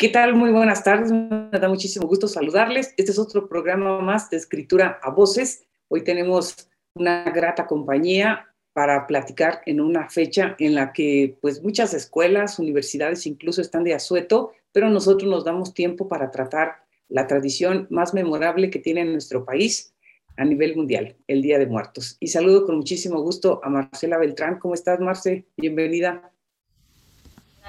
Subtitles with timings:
[0.00, 0.34] ¿Qué tal?
[0.34, 1.12] Muy buenas tardes.
[1.12, 2.94] Me da muchísimo gusto saludarles.
[2.96, 5.66] Este es otro programa más de escritura a voces.
[5.88, 11.92] Hoy tenemos una grata compañía para platicar en una fecha en la que pues muchas
[11.92, 16.76] escuelas, universidades incluso están de asueto, pero nosotros nos damos tiempo para tratar
[17.10, 19.92] la tradición más memorable que tiene nuestro país
[20.38, 22.16] a nivel mundial, el Día de Muertos.
[22.20, 24.60] Y saludo con muchísimo gusto a Marcela Beltrán.
[24.60, 25.44] ¿Cómo estás, Marce?
[25.58, 26.32] Bienvenida.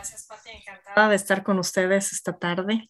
[0.01, 0.49] Gracias, Pati.
[0.49, 2.89] Encantada de estar con ustedes esta tarde.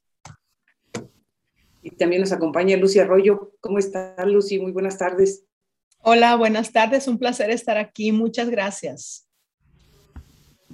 [1.82, 3.52] Y también nos acompaña Lucy Arroyo.
[3.60, 4.62] ¿Cómo está, Lucy?
[4.62, 5.44] Muy buenas tardes.
[5.98, 7.10] Hola, buenas tardes.
[7.10, 8.14] Un placer estar aquí.
[8.14, 9.28] Muchas gracias.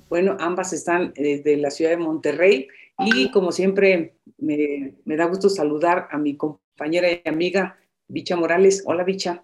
[0.09, 2.67] Bueno, ambas están desde la ciudad de Monterrey
[2.99, 8.83] y como siempre me, me da gusto saludar a mi compañera y amiga Bicha Morales.
[8.85, 9.43] Hola, Bicha.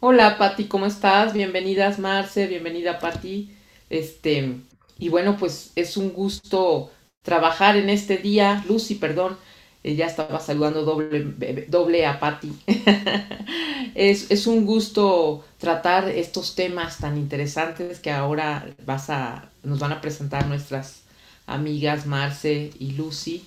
[0.00, 1.32] Hola, Pati, ¿cómo estás?
[1.32, 3.56] Bienvenidas, Marce, bienvenida, Pati.
[3.88, 4.60] Este,
[4.98, 6.90] y bueno, pues es un gusto
[7.22, 8.64] trabajar en este día.
[8.68, 9.36] Lucy, perdón,
[9.84, 12.52] eh, ya estaba saludando doble, doble a Patti.
[13.94, 19.92] es, es, un gusto tratar estos temas tan interesantes que ahora vas a, nos van
[19.92, 21.02] a presentar nuestras
[21.46, 23.44] amigas Marce y Lucy.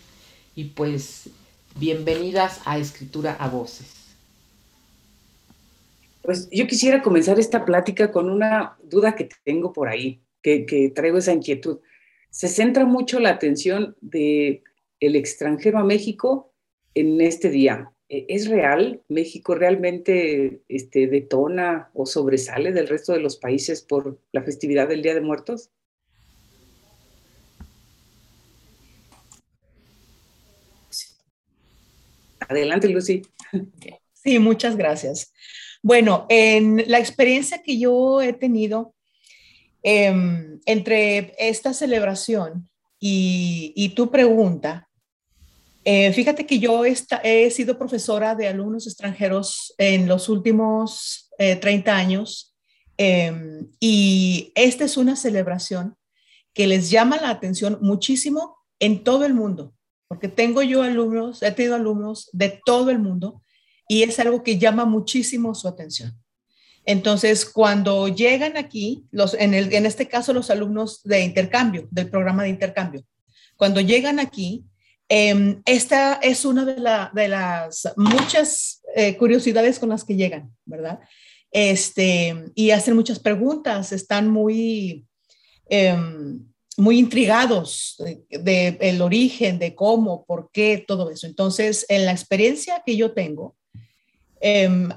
[0.56, 1.30] Y pues
[1.76, 3.96] bienvenidas a Escritura a Voces.
[6.22, 11.18] Pues yo quisiera comenzar esta plática con una duda que tengo por ahí que, traigo
[11.18, 11.80] esa inquietud.
[12.30, 14.64] Se centra mucho la atención de
[15.00, 16.54] el extranjero a México
[16.94, 17.92] en este día.
[18.10, 19.02] ¿E, ¿Es real?
[19.10, 25.02] ¿México realmente este, detona o sobresale del resto de los países por la festividad del
[25.02, 25.70] Día de Muertos?
[32.48, 33.22] Adelante, Lucy.
[34.14, 35.34] Sí, muchas gracias.
[35.82, 38.94] Bueno, en la experiencia que yo he tenido
[39.84, 44.88] Em, entre esta celebración y, tu pregunta,
[45.84, 51.96] eh, fíjate que yo he sido profesora de alumnos extranjeros en los últimos 30 eh,
[51.96, 52.56] años
[52.98, 55.96] em, y esta es una celebración
[56.54, 59.74] que les llama la atención muchísimo en todo el mundo,
[60.08, 63.42] porque tengo yo alumnos, he tenido alumnos de todo el mundo
[63.88, 66.14] y es algo que llama muchísimo su atención.
[66.86, 72.50] Entonces, cuando llegan aquí, los, en, este caso los alumnos de intercambio, del programa de
[72.50, 73.04] intercambio,
[73.56, 74.66] cuando llegan aquí,
[75.08, 76.76] em, esta es una de,
[77.14, 81.00] de las muchas eh, curiosidades con las que llegan, ¿verdad?
[81.52, 85.06] Este, y hacen muchas preguntas, están muy,
[85.70, 86.46] em,
[86.78, 91.28] muy intrigados del de, el origen, de cómo, por qué, todo eso.
[91.28, 93.56] Entonces, en la experiencia que yo tengo,
[94.40, 94.90] em,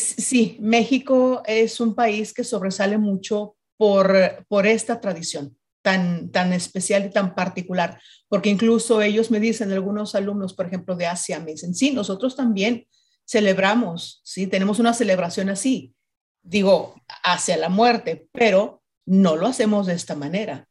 [0.00, 7.06] Sí, México es un país que sobresale mucho por, por esta tradición tan, tan especial
[7.06, 11.52] y tan particular, porque incluso ellos me dicen, algunos alumnos, por ejemplo, de Asia, me
[11.52, 12.86] dicen, sí, nosotros también
[13.26, 15.94] celebramos, sí, tenemos una celebración así,
[16.42, 20.68] digo, hacia la muerte, pero no lo hacemos de esta manera.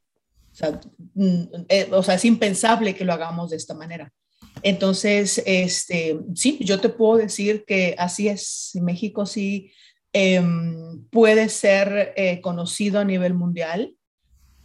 [0.52, 0.82] O sea,
[1.14, 4.12] mm, eh, es impensable que lo hagamos de esta manera.
[4.64, 8.72] Entonces, este, sí, yo te puedo decir que así es.
[8.82, 9.72] México sí
[10.14, 13.96] em, puede ser eh, conocido a nivel mundial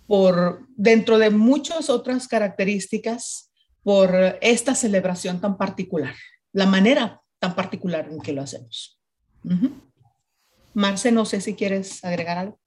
[0.07, 3.51] por, dentro de muchas otras características,
[3.83, 6.15] por esta celebración tan particular,
[6.53, 9.01] la manera tan particular en que lo hacemos.
[10.75, 12.59] Marce, no sé si quieres agregar algo.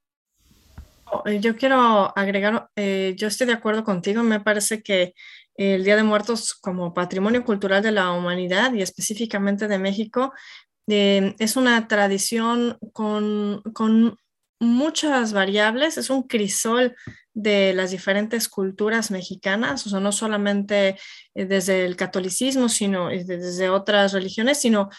[1.25, 5.14] Eh, yo quiero agregar, eh, yo estoy de acuerdo contigo, me parece que
[5.56, 10.34] el Día de Muertos como patrimonio cultural de la humanidad y específicamente de México
[10.88, 14.18] eh, es una tradición con, con
[14.59, 16.96] muchas variables, es un crisol
[17.34, 20.97] de las diferentes culturas mexicanas, o sea, no solamente
[21.34, 24.90] desde el catolicismo, sino desde otras religiones, sino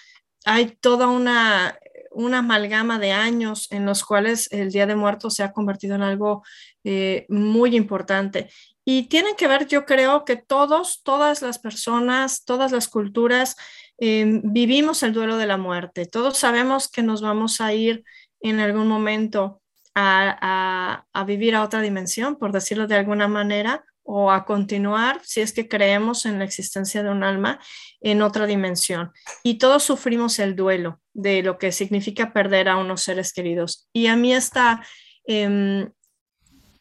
[0.45, 1.79] hay toda una
[2.11, 6.03] una amalgama de años en los cuales el Día de Muertos se ha convertido en
[6.03, 6.43] algo
[6.85, 8.51] eh, muy importante.
[8.85, 13.57] Y tienen que ver, yo creo que todos, todas las personas, todas las culturas
[13.99, 16.07] eh, vivimos el duelo de la muerte.
[16.07, 18.05] Todos sabemos que nos vamos a ir
[18.41, 19.61] en algún momento
[19.95, 25.41] a, a vivir a otra dimensión, por decirlo de alguna manera, o a continuar si
[25.41, 27.61] es que creemos en la existencia de un alma
[28.01, 29.13] en otra dimensión.
[29.43, 33.89] Y todos sufrimos el duelo de lo que significa perder a unos seres queridos.
[33.93, 34.85] Y a mí esta
[35.25, 35.91] em,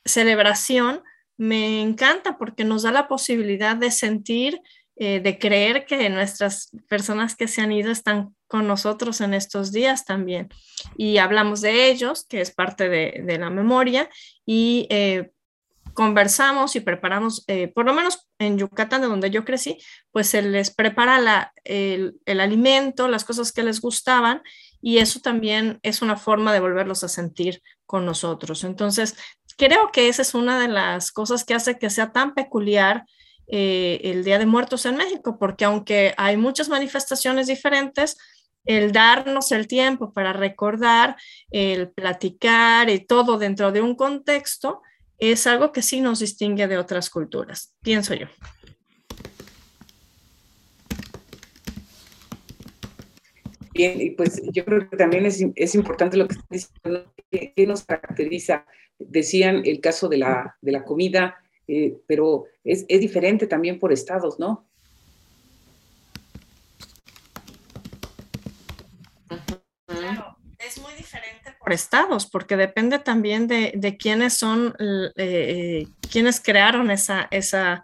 [0.06, 1.04] celebración
[1.38, 4.60] me encanta porque nos da la posibilidad de sentir,
[4.98, 9.71] eh, de creer que nuestras personas que se han ido están con nosotros en estos
[9.71, 10.50] días también.
[10.98, 14.10] Y hablamos de ellos, que es parte de, la memoria,
[14.45, 15.31] y eh,
[15.94, 19.78] conversamos y preparamos, eh, por lo menos en Yucatán, de donde yo crecí,
[20.12, 24.42] pues se les prepara la, el, el, alimento, las cosas que les gustaban,
[24.82, 28.64] y eso también es una forma de volverlos a sentir con nosotros.
[28.64, 29.16] Entonces,
[29.58, 33.06] creo que esa es una de las cosas que hace que sea tan peculiar
[33.48, 38.18] eh, el Día de Muertos en México, porque aunque hay muchas manifestaciones diferentes,
[38.66, 41.16] el darnos el tiempo para recordar,
[41.50, 44.82] el platicar y todo dentro de un contexto,
[45.19, 48.27] es algo que sí nos distingue de otras culturas, pienso yo.
[53.74, 57.68] Bien, y pues yo creo que también es, es importante lo que están diciendo, que,
[57.68, 58.66] nos caracteriza.
[58.98, 61.38] Decían el caso de la, de la comida,
[61.68, 64.66] eh, pero es, es diferente también por estados, ¿no?
[70.60, 70.94] es muy
[71.69, 74.74] diferente por estados, porque depende también de, de quiénes son,
[75.16, 77.83] eh, quienes crearon esa, esa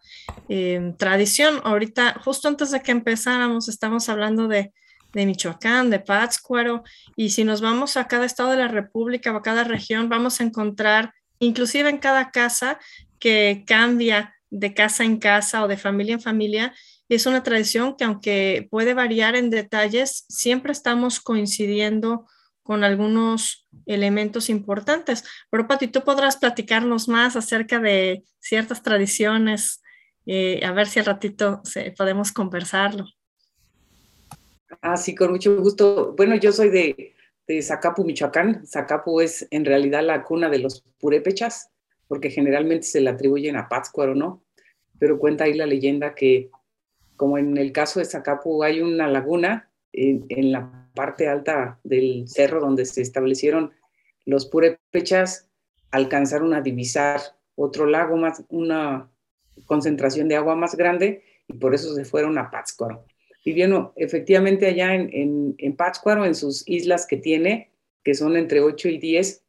[0.49, 1.61] eh, tradición.
[1.63, 4.71] Ahorita, justo antes de que empezáramos, estamos hablando de,
[5.13, 6.83] de Michoacán, de Pátzcuaro,
[7.15, 10.39] y si nos vamos a cada estado de la República o a cada región, vamos
[10.39, 12.79] a encontrar, inclusive en cada casa,
[13.19, 16.73] que cambia de casa en casa o de familia en familia,
[17.09, 22.25] es una tradición que aunque puede variar en detalles, siempre estamos coincidiendo
[22.65, 25.23] con algunos elementos importantes.
[25.51, 29.83] Pero Pati, tú podrás platicarnos más acerca de ciertas tradiciones,
[30.25, 31.62] eh, a ver si al ratito
[31.95, 33.06] podemos conversarlo.
[34.81, 36.15] Ah, sí, con mucho gusto.
[36.17, 37.13] Bueno, yo soy de,
[37.47, 38.65] de Zacapu, Michoacán.
[38.65, 41.69] Zacapu es en realidad la cuna de los purépechas,
[42.07, 44.44] porque generalmente se le atribuyen a Pátzcuaro, ¿no?
[44.97, 46.50] Pero cuenta ahí la leyenda que,
[47.15, 52.59] como en el caso de Zacapu, hay una laguna en, la parte alta del cerro
[52.59, 53.71] donde se establecieron
[54.25, 55.50] los purépechas,
[55.92, 57.21] alcanzaron a divisar
[57.56, 59.09] otro lago más, una
[59.65, 63.06] concentración de agua más grande y por eso se fueron a Pátzcuaro.
[63.44, 67.69] Y bien, efectivamente allá en, en, en Pátzcuaro, en sus islas que tiene,
[68.03, 69.44] que son entre 8 y 10,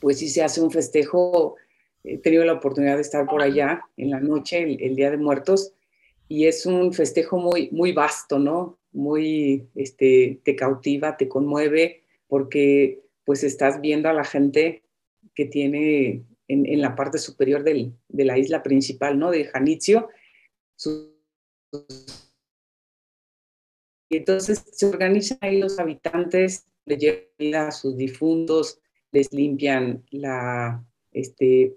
[0.00, 1.56] pues sí se hace un festejo.
[2.04, 5.16] He tenido la oportunidad de estar por allá en la noche, el, el Día de
[5.16, 5.72] Muertos,
[6.28, 8.77] y es un festejo muy, muy vasto, ¿no?
[8.92, 14.82] Muy, este, te cautiva, te conmueve, porque pues estás viendo a la gente
[15.34, 19.30] que tiene en, la parte superior del, de la isla principal, ¿no?
[19.30, 20.08] De Janitzio.
[24.10, 28.80] y entonces se organizan ahí los habitantes, les llevan a sus difuntos,
[29.12, 30.82] les limpian la,
[31.12, 31.76] este,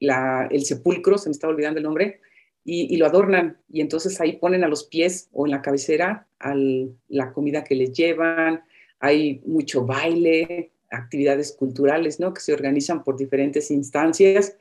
[0.00, 2.20] la, el sepulcro, se me está olvidando el nombre,
[2.68, 3.58] y, lo adornan.
[3.70, 6.26] Y entonces ahí ponen a los pies o en la cabecera
[7.08, 8.64] la comida que les llevan.
[8.98, 12.34] Hay mucho baile, actividades culturales, ¿no?
[12.34, 14.58] Que se organizan por diferentes instancias.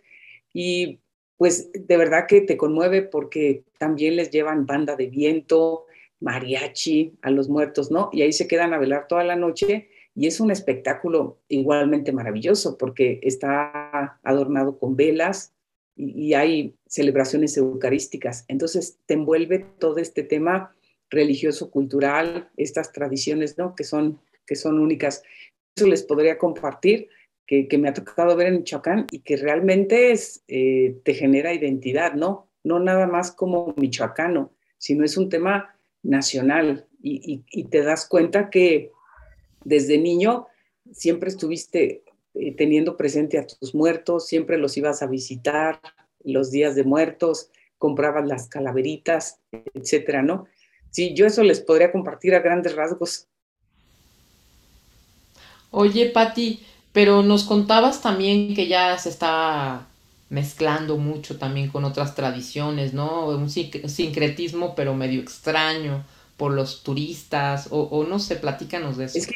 [0.53, 0.99] Y
[1.37, 5.85] pues de verdad que te conmueve porque también les llevan banda de viento,
[6.19, 8.09] mariachi a los muertos, ¿no?
[8.13, 12.77] Y ahí se quedan a velar toda la noche y es un espectáculo igualmente maravilloso
[12.77, 15.54] porque está adornado con velas,
[15.95, 18.45] y, hay celebraciones eucarísticas.
[18.47, 20.75] Entonces te envuelve todo este tema
[21.09, 23.75] religioso, cultural, estas tradiciones, ¿no?
[23.75, 25.23] Que son, que son únicas.
[25.75, 27.09] Eso les podría compartir,
[27.45, 31.53] que, que me ha tocado ver en Michoacán y que realmente es, eh, te genera
[31.53, 32.49] identidad, ¿no?
[32.63, 38.07] No nada más como michoacano, sino es un tema nacional y, y, y te das
[38.07, 38.91] cuenta que
[39.63, 40.47] desde niño
[40.91, 42.03] siempre estuviste
[42.35, 45.79] eh, teniendo presente a tus muertos, siempre los ibas a visitar,
[46.23, 49.39] los días de muertos, comprabas las calaveritas,
[49.73, 50.45] etcétera, ¿no?
[50.91, 53.27] Sí, yo eso les podría compartir a grandes rasgos.
[55.71, 56.61] Oye, Patti,
[56.93, 59.87] pero nos contabas también que ya se está
[60.29, 63.27] mezclando mucho también con otras tradiciones, ¿no?
[63.27, 66.05] Un sincretismo, pero medio extraño
[66.37, 69.17] por los turistas, o, o no sé, platícanos de eso.
[69.17, 69.35] Es que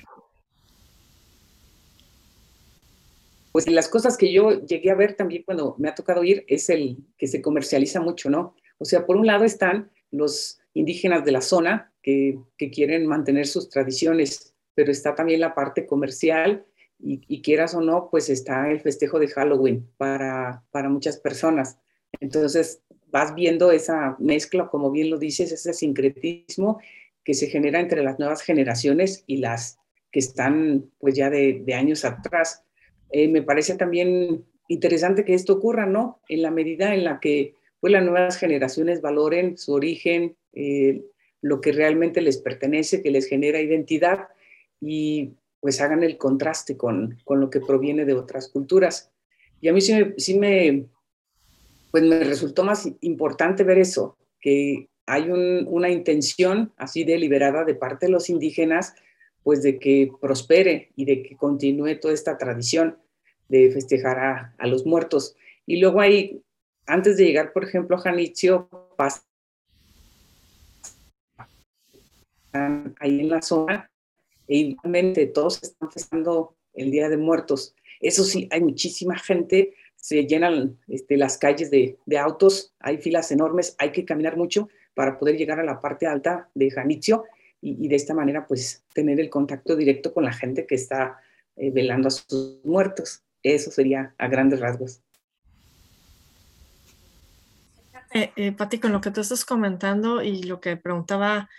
[3.51, 6.69] pues las cosas que yo llegué a ver también cuando me ha tocado ir es
[6.69, 8.55] el que se comercializa mucho, ¿no?
[8.77, 13.69] O sea, por un lado están los indígenas de la zona que, quieren mantener sus
[13.69, 16.65] tradiciones, pero está también la parte comercial
[16.99, 21.79] y, quieras o no, pues está el festejo de Halloween para, para muchas personas.
[22.19, 26.79] Entonces vas viendo esa mezcla, como bien lo dices, ese sincretismo
[27.23, 29.79] que se genera entre las nuevas generaciones y las
[30.11, 32.63] que están pues ya de años atrás.
[33.11, 36.21] Eh, me parece también interesante que esto ocurra, ¿no?
[36.29, 41.01] En la medida en la que pues, las nuevas generaciones valoren su origen, eh,
[41.41, 44.27] lo que realmente les pertenece, que les genera identidad
[44.81, 49.11] y pues hagan el contraste con, con lo que proviene de otras culturas.
[49.61, 50.85] Y a mí sí me,
[51.91, 58.05] pues me resultó más importante ver eso, que hay una intención así deliberada de parte
[58.05, 58.93] de los indígenas,
[59.43, 62.97] pues de que prospere y de que continúe toda esta tradición
[63.47, 65.35] de festejar a, los muertos.
[65.65, 66.41] Y luego hay,
[66.85, 69.23] antes de llegar, por ejemplo, a Janitzio, pasa
[72.99, 73.89] ahí en la zona
[74.47, 77.75] e igualmente todos están festejando el Día de Muertos.
[77.99, 83.31] Eso sí, hay muchísima gente, se llenan este, las calles de, de, autos, hay filas
[83.31, 87.25] enormes, hay que caminar mucho para poder llegar a la parte alta de Janitzio
[87.61, 91.19] y, de esta manera pues tener el contacto directo con la gente que está
[91.55, 93.23] eh, velando a sus muertos.
[93.43, 95.01] Eso sería a grandes rasgos.
[98.13, 101.49] Eh, eh, Pati, con lo que tú estás comentando y lo que preguntaba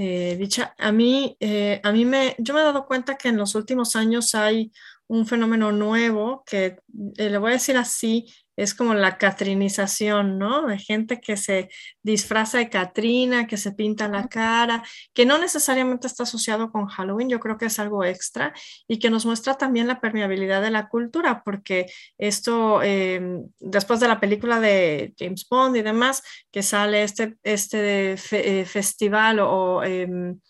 [0.00, 3.56] eh, a mí, eh, a mí me, yo me he dado cuenta que en los
[3.56, 4.70] últimos años hay
[5.08, 6.78] un fenómeno nuevo que,
[7.16, 10.66] le voy a decir así, es como la catrinización, ¿no?
[10.66, 11.68] De gente que se
[12.02, 14.82] disfraza de Catrina, que se pinta la cara,
[15.14, 18.52] que no necesariamente está asociado con Halloween, yo creo que es algo extra
[18.88, 21.86] y que nos muestra también la permeabilidad de la cultura, porque
[22.18, 28.14] esto, em, después de la película de James Bond y demás, que sale este, este
[28.32, 29.84] eh, festival o...
[29.84, 30.40] Em,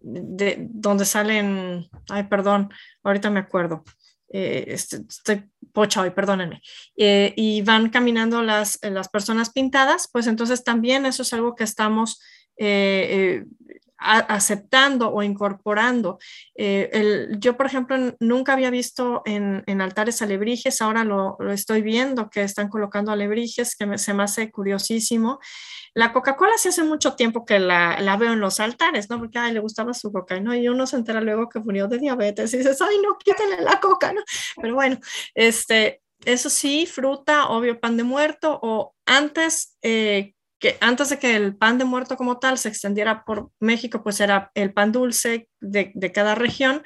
[0.00, 2.70] de, donde salen, ay, perdón,
[3.02, 3.82] ahorita me acuerdo,
[4.30, 6.60] eh, este, estoy pocha hoy, perdónenme,
[6.96, 11.64] eh, y van caminando las, las personas pintadas, pues entonces también eso es algo que
[11.64, 12.20] estamos
[12.56, 13.44] eh,
[13.98, 16.18] aceptando o incorporando.
[17.38, 22.30] yo, por ejemplo, nunca había visto en, en altares alebrijes, ahora lo, lo, estoy viendo
[22.30, 25.40] que están colocando alebrijes, que me, se me hace curiosísimo.
[25.94, 29.18] La Coca-Cola sí hace mucho tiempo que la, la, veo en los altares, ¿no?
[29.18, 30.54] Porque, ay, le gustaba su coca, ¿no?
[30.54, 33.80] Y uno se entera luego que murió de diabetes y dices, ay, no, quítale la
[33.80, 34.22] coca, ¿no?
[34.60, 34.98] Pero bueno,
[35.34, 41.36] este, eso sí, fruta, obvio, pan de muerto, o antes, eh, que antes de que
[41.36, 45.48] el pan de muerto como tal se extendiera por México, pues era el pan dulce
[45.60, 46.82] de, de cada región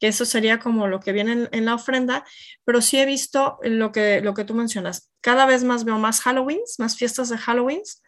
[0.00, 2.24] que eso sería como lo que viene en, en, la ofrenda,
[2.64, 5.10] pero sí he visto lo que, lo que tú mencionas.
[5.20, 8.02] Cada vez más veo más Halloweens, más fiestas de Halloweens,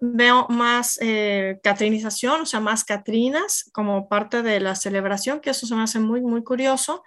[0.00, 5.66] veo más eh, catrinización, o sea, más catrinas como parte de la celebración, que eso
[5.66, 7.02] se me hace muy, muy curioso.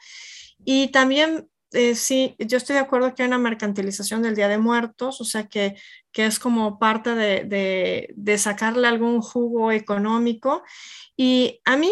[0.64, 4.58] Y también, eh, sí, yo estoy de acuerdo que hay una mercantilización del Día de
[4.58, 5.76] Muertos, o sea, que,
[6.12, 10.64] que es como parte de, de, de sacarle algún jugo económico.
[11.16, 11.92] Y a mí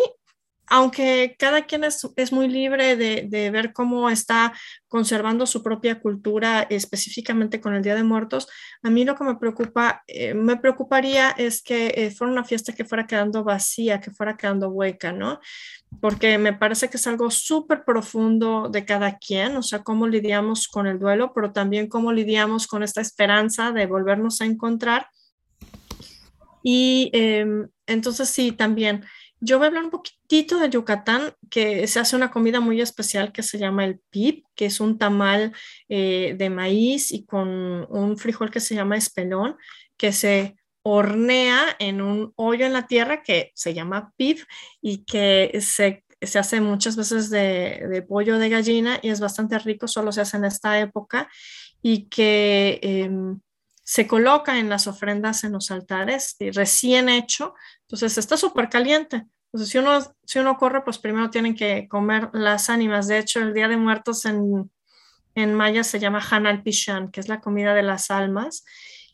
[0.67, 4.53] aunque cada quien es, muy libre de, ver cómo está
[4.87, 8.47] conservando su propia cultura, específicamente con el Día de Muertos,
[8.81, 12.73] a mí lo que me preocupa, eh, me preocuparía es que eh, fuera una fiesta
[12.73, 15.39] que fuera quedando vacía, que fuera quedando hueca, ¿no?
[16.01, 20.67] Porque me parece que es algo súper profundo de cada quien, o sea, cómo lidiamos
[20.67, 25.07] con el duelo, pero también cómo lidiamos con esta esperanza de volvernos a encontrar.
[26.63, 27.45] Y eh,
[27.85, 29.03] entonces sí, también
[29.43, 33.33] yo voy a hablar un poquitito de Yucatán, que se hace una comida muy especial
[33.33, 35.53] que se llama el pip, que es un tamal
[35.89, 39.57] eh, de maíz y con un frijol que se llama espelón,
[39.97, 44.39] que se hornea en un hoyo en la tierra que se llama pip
[44.81, 49.59] y que se, se hace muchas veces de, de, pollo de gallina y es bastante
[49.59, 51.29] rico, solo se hace en esta época
[51.81, 52.79] y que...
[52.81, 53.09] Eh,
[53.85, 59.25] se coloca en las ofrendas en los altares y recién hecho, entonces está súper caliente.
[59.53, 63.07] Entonces, si uno, si uno corre, pues primero tienen que comer las ánimas.
[63.07, 64.71] De hecho, el Día de Muertos en,
[65.35, 68.65] en maya se llama Hanal Pishan, que es la comida de las almas.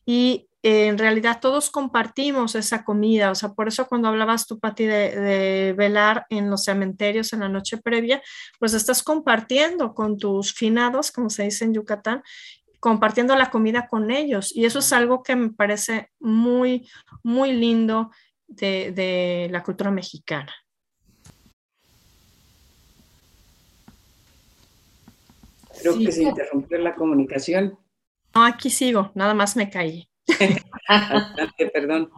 [0.05, 3.31] Y eh, en realidad todos compartimos esa comida.
[3.31, 7.41] O sea, por eso cuando hablabas tú, Pati, de, de velar en los cementerios en
[7.41, 8.22] la noche previa,
[8.60, 12.24] pues estás compartiendo con tus finados, como se dice en Yucatán,
[12.79, 14.55] compartiendo la comida con ellos.
[14.55, 16.89] Y eso es algo que me parece muy,
[17.24, 18.12] muy lindo
[18.50, 20.53] de, de la cultura mexicana.
[25.82, 26.06] Creo sí.
[26.06, 27.77] que se interrumpió la comunicación.
[28.36, 30.10] No, aquí sigo, nada más me caí.
[31.74, 32.12] Perdón.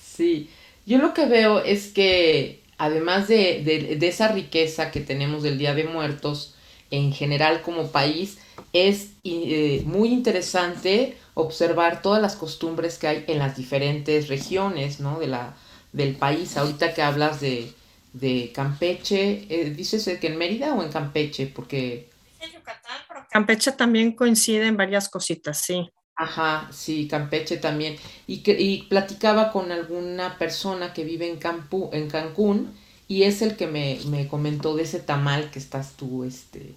[0.00, 0.48] Sí,
[0.86, 5.58] yo lo que veo es que además de, de, de, esa riqueza que tenemos del
[5.58, 6.54] Día de Muertos,
[6.90, 8.38] en general como país,
[8.72, 15.18] es eh, muy interesante observar todas las costumbres que hay en las diferentes regiones ¿no?
[15.18, 15.54] de la,
[15.92, 16.56] del país.
[16.56, 17.72] Ahorita que hablas de,
[18.12, 21.46] de Campeche, eh, ¿dices que en Mérida o en Campeche?
[21.46, 22.10] Porque...
[22.40, 25.88] En Yucatán, pero Campeche también coincide en varias cositas, sí.
[26.16, 27.96] Ajá, sí, Campeche también.
[28.26, 32.74] Y, que, y platicaba con alguna persona que vive en, Campu, en Cancún
[33.08, 36.74] y es el que me, me comentó de ese tamal que estás tú este,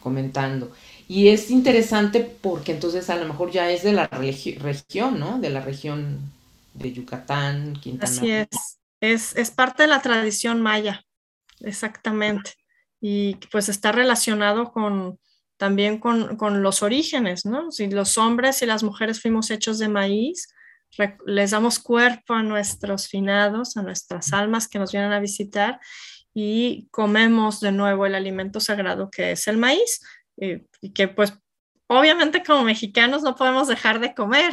[0.00, 0.72] comentando.
[1.08, 5.38] Y es interesante porque entonces a lo mejor ya es de la región, ¿no?
[5.38, 6.20] De la región
[6.74, 8.10] de Yucatán, Quintana.
[8.10, 8.48] Así es.
[9.00, 11.04] es, es parte de la tradición maya,
[11.60, 12.52] exactamente.
[13.00, 15.18] Y pues está relacionado con
[15.56, 17.70] también con, con los orígenes, ¿no?
[17.70, 20.48] Si los hombres y las mujeres fuimos hechos de maíz,
[21.24, 25.80] les damos cuerpo a nuestros finados, a nuestras almas que nos vienen a visitar
[26.34, 30.00] y comemos de nuevo el alimento sagrado que es el maíz
[30.42, 31.34] eh, y que pues
[31.86, 34.52] obviamente como mexicanos no podemos dejar de comer,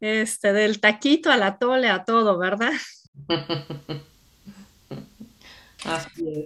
[0.00, 2.72] este, del taquito al atole a todo, ¿verdad?
[5.84, 6.44] Así es.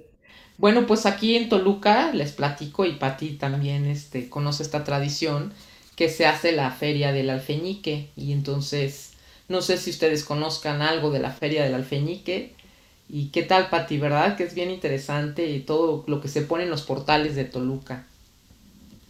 [0.59, 5.55] Bueno, pues aquí en Toluca les platico y Pati también este, conoce esta tradición
[5.97, 9.15] que se hace la feria del alfeñique y entonces
[9.49, 12.55] no sé si ustedes conozcan algo de la feria del alfeñique
[13.09, 14.37] y qué tal Pati, ¿verdad?
[14.37, 18.07] Que es bien interesante y todo lo que se pone en los portales de Toluca.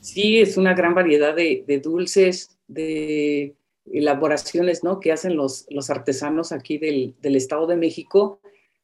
[0.05, 3.55] Sí, es una gran variedad de, dulces, de
[3.91, 5.01] elaboraciones ¿no?
[5.01, 8.39] que hacen los, los artesanos aquí del, Estado de México.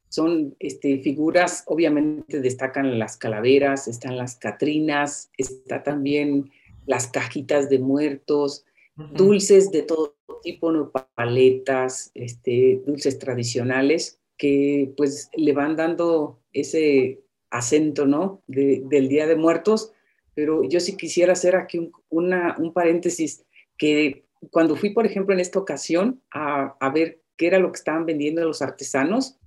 [0.08, 6.50] Son este, figuras, obviamente destacan las calaveras, están las catrinas, está también
[6.86, 8.64] las cajitas de muertos,
[9.12, 10.90] dulces de todo tipo, ¿no?
[11.14, 18.42] paletas, este, dulces tradicionales que pues le van dando ese acento, ¿no?
[18.46, 19.92] del Día de Muertos
[20.34, 23.44] pero yo sí quisiera hacer aquí un, un paréntesis,
[23.76, 27.78] que cuando fui, por ejemplo, en esta ocasión a, a, ver qué era lo que
[27.78, 29.38] estaban vendiendo los artesanos,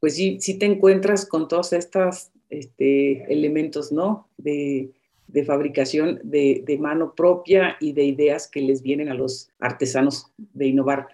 [0.00, 4.28] pues sí, sí te encuentras con todos estos este, elementos, ¿no?
[4.36, 4.90] De,
[5.28, 10.32] de fabricación de, de, mano propia y de ideas que les vienen a los artesanos
[10.36, 11.08] de innovar.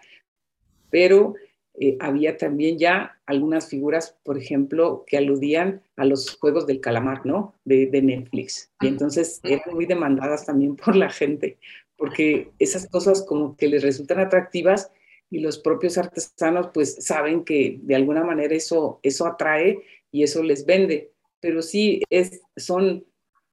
[0.90, 1.34] Pero
[1.78, 7.26] eh, había también ya algunas figuras, por ejemplo, que aludían a los juegos del calamar,
[7.26, 7.54] ¿no?
[7.64, 8.70] De, Netflix.
[8.80, 11.58] Y entonces eran muy demandadas también por la gente,
[11.96, 14.90] porque esas cosas como que les resultan atractivas
[15.30, 20.42] y los propios artesanos pues saben que de alguna manera eso, eso atrae y eso
[20.42, 21.10] les vende.
[21.40, 23.04] Pero sí es, son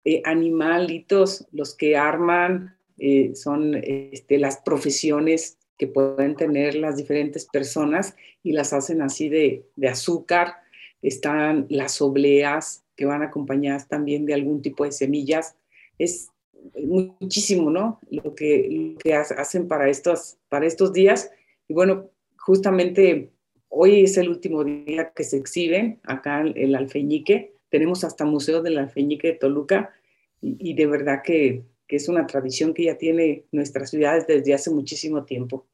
[0.06, 7.46] eh, animalitos los que arman, eh, son este, las profesiones que pueden tener las diferentes
[7.46, 10.56] personas y las hacen así de, azúcar.
[11.02, 15.56] Están las obleas que van acompañadas también de algún tipo de semillas.
[15.98, 16.30] Es
[16.82, 18.00] muchísimo, ¿no?
[18.10, 21.32] Lo que, que hacen para estos, para estos días.
[21.68, 23.32] Y bueno, justamente
[23.70, 27.56] hoy es el último día que se exhiben acá en el Alfeñique.
[27.70, 29.94] Tenemos hasta Museo del Alfeñique de Toluca
[30.42, 34.72] y de verdad que que es una tradición que ya tiene nuestras ciudades desde hace
[34.72, 35.68] muchísimo tiempo.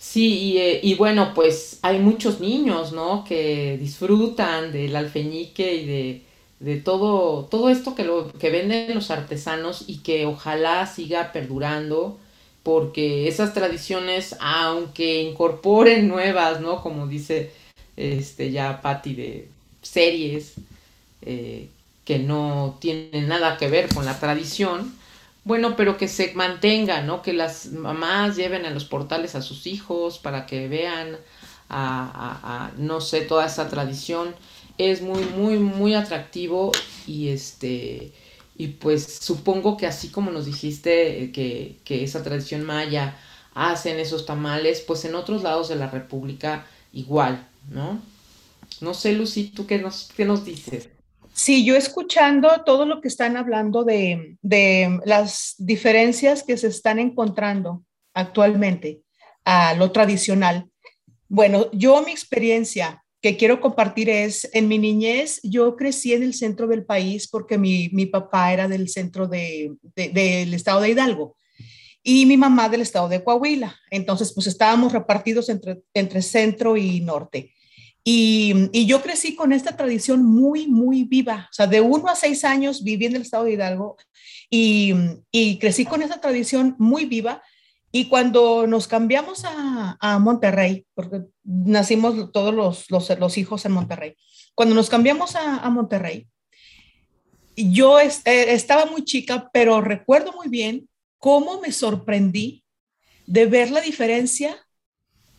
[0.00, 3.22] Sí, eh, y, bueno, pues hay muchos niños, ¿no?
[3.22, 6.22] Que disfrutan del alfeñique y de,
[6.58, 12.18] de todo, todo esto que, lo, que venden los artesanos y que ojalá siga perdurando,
[12.64, 16.82] porque esas tradiciones, aunque incorporen nuevas, ¿no?
[16.82, 17.52] Como dice
[17.96, 19.48] este ya Patti de
[19.82, 20.54] series,
[21.22, 21.68] eh,
[22.10, 24.92] que no tienen nada que ver con la tradición,
[25.44, 27.22] bueno, pero que se mantenga, ¿no?
[27.22, 31.18] Que las mamás lleven a los portales a sus hijos para que vean
[31.68, 34.34] a, no sé, toda esa tradición.
[34.76, 36.72] Es muy, muy, muy atractivo
[37.06, 38.12] y este,
[38.56, 43.16] y pues supongo que así como nos dijiste que, que esa tradición maya
[43.54, 48.02] hacen esos tamales, pues en otros lados de la República igual, ¿no?
[48.80, 50.88] No sé, Lucy, ¿tú qué nos, qué nos dices?
[51.32, 54.36] Sí, yo escuchando todo lo que están hablando de,
[55.04, 59.00] las diferencias que se están encontrando actualmente
[59.44, 60.68] a lo tradicional.
[61.28, 66.34] Bueno, yo mi experiencia que quiero compartir es, en mi niñez, yo crecí en el
[66.34, 69.78] centro del país porque mi, papá era del centro del
[70.54, 71.36] estado de Hidalgo
[72.02, 73.76] y mi mamá del estado de Coahuila.
[73.90, 77.54] Entonces, pues estábamos repartidos entre, entre centro y norte.
[78.02, 81.48] Y, yo crecí con esta tradición muy, muy viva.
[81.50, 83.96] O sea, de uno a seis años viví en el estado de Hidalgo
[84.48, 84.94] y,
[85.58, 87.42] crecí con esa tradición muy viva.
[87.92, 94.16] Y cuando nos cambiamos a, Monterrey, porque nacimos todos los, los, hijos en Monterrey,
[94.54, 96.26] cuando nos cambiamos a, Monterrey,
[97.56, 102.64] yo eh, estaba muy chica, pero recuerdo muy bien cómo me sorprendí
[103.26, 104.56] de ver la diferencia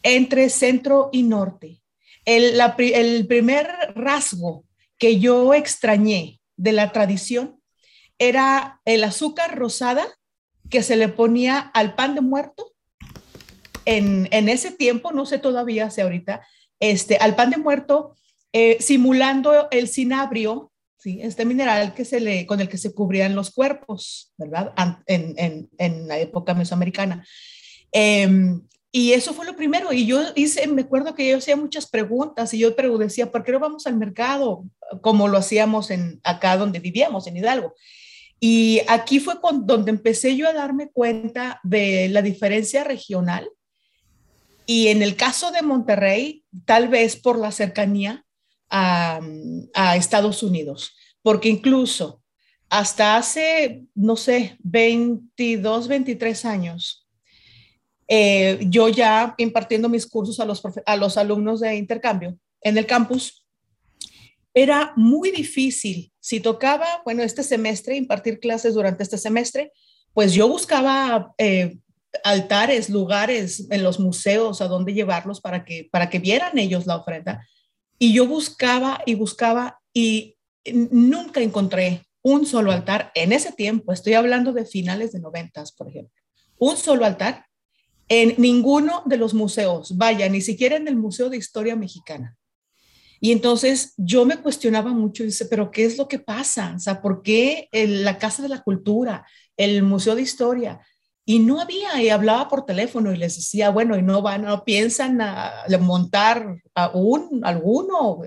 [0.04, 1.81] entre centro y norte
[2.26, 4.66] el, primer rasgo
[4.98, 7.60] que yo extrañé de la tradición
[8.20, 10.06] era el azúcar rosada
[10.70, 12.74] que se le ponía al pan de muerto.
[13.86, 16.46] En, ese tiempo, no sé todavía si ahorita,
[16.80, 18.16] este, al pan de muerto,
[18.54, 21.20] eh, simulando el cinabrio ¿sí?
[21.22, 24.72] Este mineral que se le, con el que se cubrían los cuerpos, ¿verdad?
[25.08, 27.26] En, en, en la época mesoamericana.
[27.92, 29.94] Em, y eso fue lo primero.
[29.94, 33.54] Y yo hice, me acuerdo que yo hacía muchas preguntas y yo decía, ¿por qué
[33.54, 34.66] no vamos al mercado
[35.02, 37.74] como lo hacíamos en acá donde vivíamos, en Hidalgo?
[38.40, 43.50] Y aquí fue donde empecé yo a darme cuenta de la diferencia regional.
[44.66, 48.26] Y en el caso de Monterrey, tal vez por la cercanía
[48.70, 49.22] a
[49.96, 52.22] Estados Unidos, porque incluso
[52.70, 57.01] hasta hace, no sé, 22, 23 años,
[58.14, 62.86] eh, yo ya impartiendo mis cursos a los, a los alumnos de intercambio en el
[62.86, 63.48] campus,
[64.54, 66.12] era muy difícil.
[66.20, 69.72] Si tocaba, bueno, este semestre, impartir clases durante este semestre,
[70.14, 71.78] pues yo buscaba eh,
[72.26, 76.98] altares, lugares en los museos a donde llevarlos para que, para que vieran ellos la
[76.98, 77.48] ofrenda.
[77.98, 83.94] Y yo buscaba y buscaba y nunca encontré un solo altar en ese tiempo.
[83.94, 86.14] Estoy hablando de finales de noventas, por ejemplo.
[86.58, 87.46] Un solo altar
[88.08, 92.38] en ninguno de los museos, vaya, ni siquiera en el Museo de Historia Mexicana.
[93.24, 96.74] Y entonces yo me cuestionaba mucho y dice, pero ¿qué es lo que pasa?
[96.76, 100.82] O sea, ¿por qué la Casa de la Cultura, el Museo de Historia?
[101.24, 104.64] Y no había, y hablaba por teléfono y les decía, bueno, y no van, no
[104.64, 106.62] piensan a, montar
[106.96, 108.22] un, alguno.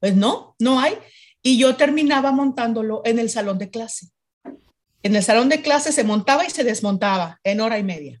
[0.00, 0.94] Pues no, no hay.
[1.42, 4.08] Y yo terminaba montándolo en el salón de clase.
[5.04, 8.20] En el salón de clase se montaba y se desmontaba en hora y media.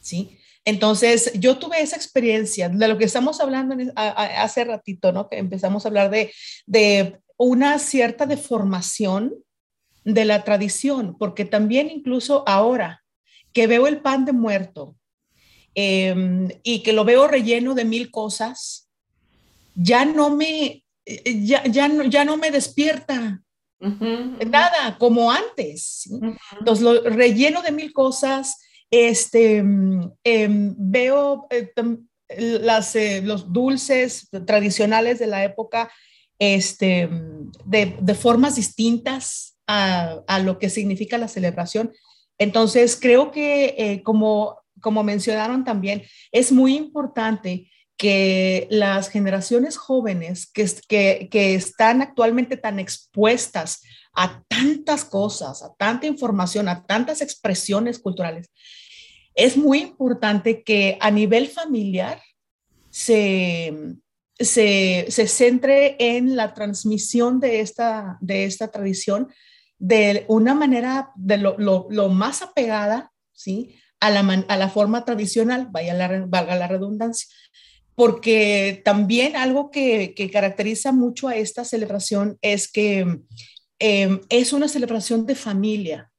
[0.00, 0.38] ¿Sí?
[0.64, 5.28] Entonces, yo tuve esa experiencia de lo que estamos hablando hace ratito, ¿no?
[5.28, 6.32] Que empezamos a hablar de,
[6.66, 9.34] de una cierta deformación
[10.04, 13.02] de la tradición, porque también incluso ahora
[13.52, 14.96] que veo el pan de muerto
[15.74, 18.88] em, y que lo veo relleno de mil cosas,
[19.74, 23.42] ya no me, ya, ya, no, ya no me despierta
[23.80, 26.10] nada como antes.
[26.58, 28.56] Entonces, lo relleno de mil cosas,
[28.90, 31.72] este, mm, em, veo eh,
[32.28, 35.90] eh, los dulces tradicionales de la época
[36.38, 41.92] este, mm, de, formas distintas a, lo que significa la celebración.
[42.38, 50.50] Entonces, creo que eh, como, como mencionaron también, es muy importante que las generaciones jóvenes
[50.50, 53.82] que, que, están actualmente tan expuestas
[54.20, 58.50] a tantas cosas, a tanta información, a tantas expresiones culturales,
[59.36, 62.20] es muy importante que a nivel familiar
[62.90, 63.94] se,
[64.36, 69.28] se, se centre en la transmisión de esta, de esta tradición
[69.78, 73.76] de una manera de lo, lo, más apegada ¿sí?
[74.00, 77.28] a, la, a la forma tradicional, vaya la, valga la redundancia,
[77.94, 83.20] porque también algo que, que caracteriza mucho a esta celebración es que
[83.78, 86.12] eh, es una celebración de familia,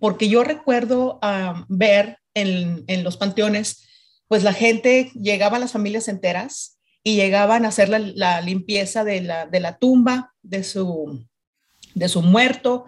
[0.00, 1.20] porque yo recuerdo
[1.68, 3.84] ver en, los panteones,
[4.28, 9.20] pues la gente llegaba a las familias enteras y llegaban a hacer la, limpieza de
[9.22, 11.26] la, tumba de su,
[11.94, 12.86] de su muerto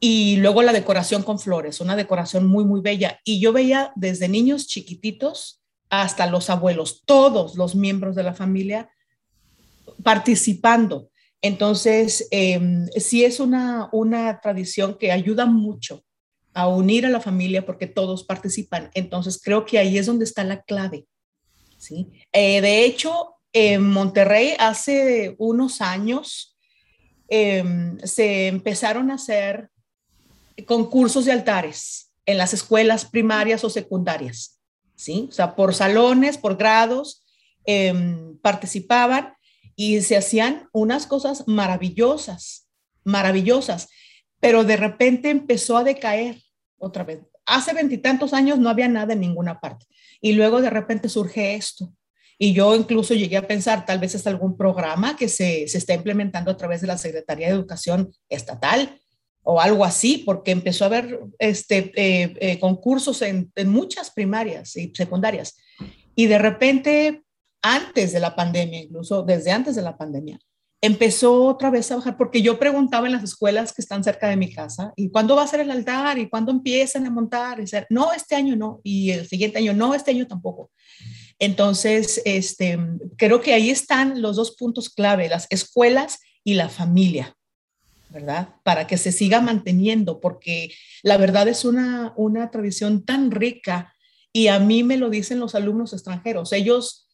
[0.00, 3.20] y luego la decoración con flores, una decoración muy, muy bella.
[3.24, 8.90] Y yo veía desde niños chiquititos hasta los abuelos, todos los miembros de la familia
[10.02, 11.10] participando.
[11.42, 16.02] Entonces, em, sí es una, una tradición que ayuda mucho
[16.54, 18.90] a unir a la familia porque todos participan.
[18.94, 21.06] Entonces, creo que ahí es donde está la clave.
[21.76, 22.10] ¿sí?
[22.32, 26.56] Eh, de hecho, en Monterrey hace unos años
[27.28, 29.70] em, se empezaron a hacer
[30.66, 34.58] concursos de altares en las escuelas primarias o secundarias.
[34.94, 35.26] ¿sí?
[35.28, 37.22] O sea, por salones, por grados,
[37.66, 39.35] em, participaban
[39.76, 42.68] y se hacían unas cosas maravillosas,
[43.04, 43.88] maravillosas,
[44.40, 46.42] pero de repente empezó a decaer
[46.78, 47.20] otra vez.
[47.44, 49.86] Hace veintitantos años no había nada en ninguna parte
[50.20, 51.92] y luego de repente surge esto.
[52.38, 55.94] Y yo incluso llegué a pensar, tal vez es algún programa que se, se está
[55.94, 59.00] implementando a través de la Secretaría de Educación Estatal
[59.42, 64.76] o algo así, porque empezó a haber este, eh, eh, concursos en, en muchas primarias
[64.76, 65.56] y secundarias.
[66.14, 67.22] Y de repente,
[67.74, 70.38] antes de la pandemia, incluso desde antes de la pandemia,
[70.80, 74.36] empezó otra vez a bajar, porque yo preguntaba en las escuelas que están cerca de
[74.36, 76.18] mi casa, ¿y cuándo va a ser el altar?
[76.18, 77.60] ¿Y cuándo empiezan a montar?
[77.60, 80.70] Y ser, no, este año no, y el siguiente año no, este año tampoco.
[81.38, 82.78] Entonces, este,
[83.16, 87.36] creo que ahí están los dos puntos clave, las escuelas y la familia,
[88.10, 88.50] ¿verdad?
[88.62, 93.92] Para que se siga manteniendo, porque la verdad es una, una tradición tan rica
[94.32, 97.05] y a mí me lo dicen los alumnos extranjeros, ellos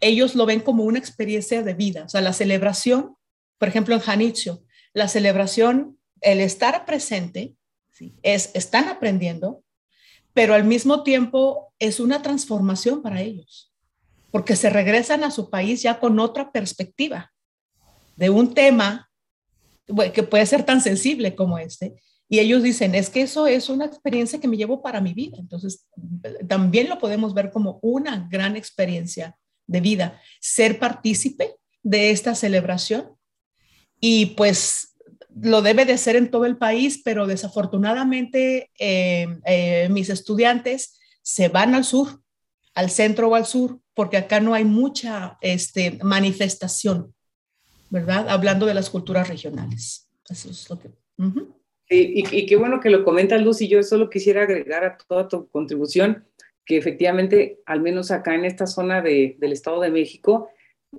[0.00, 2.04] ellos lo ven como una experiencia de vida.
[2.04, 3.16] O sea, la celebración,
[3.58, 7.54] por ejemplo, en Janitzio, la celebración, el estar presente,
[8.22, 9.62] es, están aprendiendo,
[10.32, 13.72] pero al mismo tiempo es una transformación para ellos,
[14.30, 17.32] porque se regresan a su país ya con otra perspectiva
[18.16, 19.10] de un tema
[20.12, 21.96] que puede ser tan sensible como este.
[22.28, 25.38] Y ellos dicen, es que eso es una experiencia que me llevo para mi vida.
[25.38, 25.86] Entonces,
[26.46, 29.34] también lo podemos ver como una gran experiencia
[29.68, 31.54] de vida, ser partícipe
[31.84, 33.14] de esta celebración.
[34.00, 34.96] Y pues
[35.40, 41.48] lo debe de ser en todo el país, pero desafortunadamente eh, eh, mis estudiantes se
[41.48, 42.20] van al sur,
[42.74, 47.14] al centro o al sur, porque acá no hay mucha este, manifestación,
[47.90, 48.28] ¿verdad?
[48.28, 50.08] Hablando de las culturas regionales.
[50.28, 50.90] Eso es lo que...
[51.90, 55.48] y, qué bueno que lo comentas, Luz, y yo solo quisiera agregar a toda tu
[55.48, 56.24] contribución
[56.68, 60.50] que efectivamente, al menos acá en esta zona de, del Estado de México,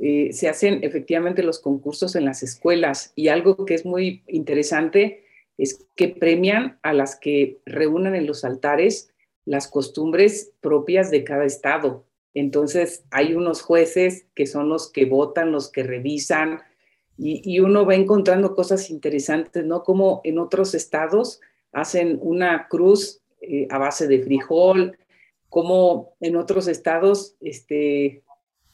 [0.02, 5.26] eh, se hacen efectivamente los concursos en las escuelas y algo que es muy interesante
[5.60, 9.14] es que premian a las que reúnan en los altares
[9.46, 12.04] las costumbres propias de cada estado.
[12.34, 16.62] Entonces hay unos jueces que son los que votan, los que revisan
[17.16, 19.84] y, uno va encontrando cosas interesantes, ¿no?
[19.84, 21.42] Como en otros estados
[21.74, 24.98] hacen una cruz eh, a base de frijol,
[25.50, 28.22] como en otros estados este,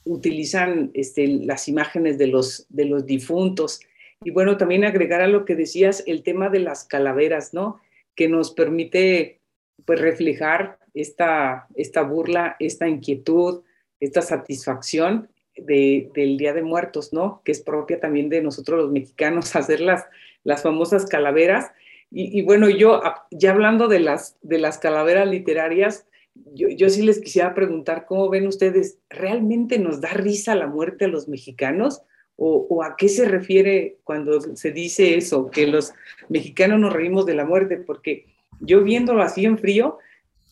[0.04, 3.82] utilizan este, las imágenes de los, de los difuntos.
[4.24, 7.80] Y bueno, también agregar a lo que decías, el tema de las calaveras, ¿no?
[8.16, 9.40] Que nos permite
[9.86, 13.64] pues reflejar esta, esta burla, esta inquietud,
[14.00, 17.42] esta satisfacción de, del Día de Muertos, ¿no?
[17.44, 20.06] Que es propia también de nosotros los mexicanos, hacer las,
[20.44, 21.72] las famosas calaveras.
[22.12, 26.06] Y, y, bueno, yo ya hablando de las, de las calaveras literarias,
[26.54, 29.00] yo, sí les quisiera preguntar, ¿cómo ven ustedes?
[29.10, 32.02] ¿Realmente nos da risa la muerte a los mexicanos?
[32.38, 35.94] ¿O, o a qué se refiere cuando se dice eso, que los
[36.28, 37.78] mexicanos nos reímos de la muerte?
[37.78, 38.26] Porque
[38.60, 39.98] yo viéndolo así en frío,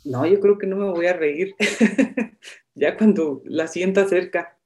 [0.06, 1.56] no, yo creo que no me voy a reír
[2.76, 4.58] ya cuando la sienta cerca.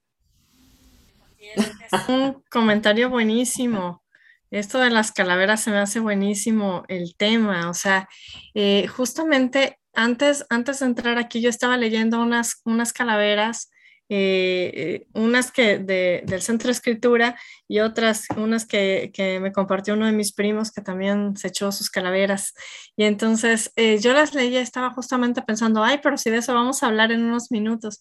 [1.39, 4.03] Es un comentario buenísimo.
[4.49, 7.69] Esto de las calaveras se me hace buenísimo el tema.
[7.69, 8.07] O sea,
[8.53, 13.71] eh, justamente antes, antes de entrar aquí, yo estaba leyendo unas, unas calaveras,
[14.09, 19.95] eh, eh, unas que del Centro de Escritura y otras, unas que, que, me compartió
[19.95, 22.53] uno de mis primos que también se echó sus calaveras.
[22.95, 26.83] Y entonces eh, yo las leía, estaba justamente pensando, ay, pero si de eso vamos
[26.83, 27.99] a hablar en unos minutos.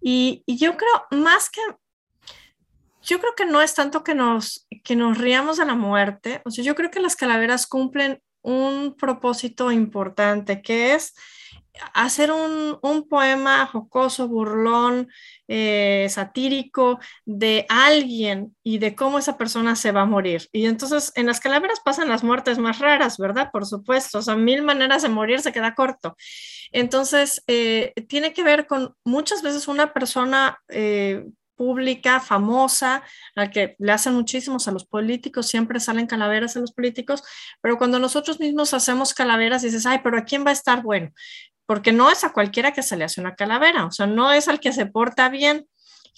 [0.00, 1.60] Y, yo creo, más que
[3.02, 6.50] yo creo que no es tanto que nos, que nos riamos de la muerte, o
[6.50, 11.14] sea, yo creo que las calaveras cumplen un propósito importante, que es
[11.94, 15.08] hacer un, poema jocoso, burlón,
[15.48, 20.48] eh, satírico de alguien y de cómo esa persona se va a morir.
[20.52, 23.50] Y entonces en las calaveras pasan las muertes más raras, ¿verdad?
[23.52, 26.16] Por supuesto, o sea, mil maneras de morir se queda corto.
[26.72, 30.58] Entonces, eh, tiene que ver con muchas veces una persona...
[30.68, 31.26] Eh,
[31.56, 33.02] pública, famosa,
[33.34, 37.22] a que le hacen muchísimos a los políticos, siempre salen calaveras a los políticos,
[37.60, 41.12] pero cuando nosotros mismos hacemos calaveras, dices, ay, pero ¿a quién va a estar bueno?
[41.66, 44.48] porque no es a cualquiera que se le hace una calavera, o sea, no es
[44.48, 45.66] al que se porta bien.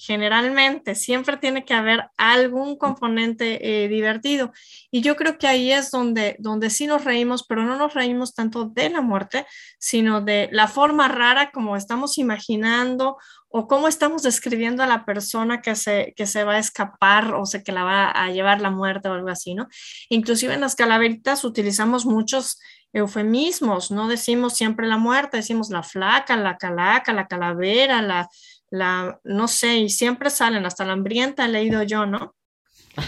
[0.00, 4.52] Generalmente siempre tiene que haber algún componente eh, divertido.
[4.92, 8.32] Y yo creo que ahí es donde, donde sí nos reímos, pero no nos reímos
[8.32, 9.44] tanto de la muerte,
[9.80, 13.16] sino de la forma rara como estamos imaginando
[13.48, 17.44] o cómo estamos describiendo a la persona que se, que se va a escapar o
[17.44, 19.66] se que la va a llevar la muerte o algo así, ¿no?
[20.10, 22.60] Inclusive en las calaveritas utilizamos muchos
[22.92, 28.28] eufemismos, no decimos siempre la muerte, decimos la flaca, la calaca, la calavera, la,
[28.70, 32.34] la, no sé, y siempre salen, hasta la hambrienta he leído yo, ¿no?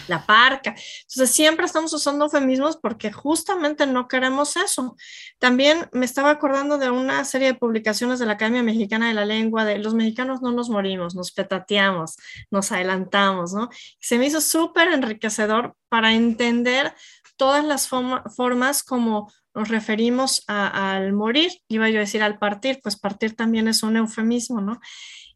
[0.06, 0.70] La parca.
[0.70, 4.96] Entonces siempre estamos usando eufemismos porque justamente no queremos eso.
[5.38, 9.24] También me estaba acordando de una serie de publicaciones de la Academia Mexicana de la
[9.24, 12.16] Lengua de los mexicanos no nos morimos, nos petateamos,
[12.50, 13.68] nos adelantamos, ¿no?
[13.98, 16.94] Se me hizo súper enriquecedor para entender
[17.36, 22.96] todas las formas como nos referimos al morir, iba yo a decir al partir, pues
[22.96, 24.80] partir también es un eufemismo, ¿no?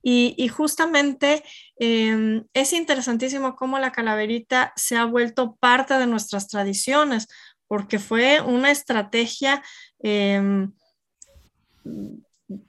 [0.06, 1.42] Y, justamente
[1.76, 7.26] em, es interesantísimo cómo la calaverita se ha vuelto parte de nuestras tradiciones,
[7.66, 9.62] porque fue una estrategia
[10.00, 10.72] em,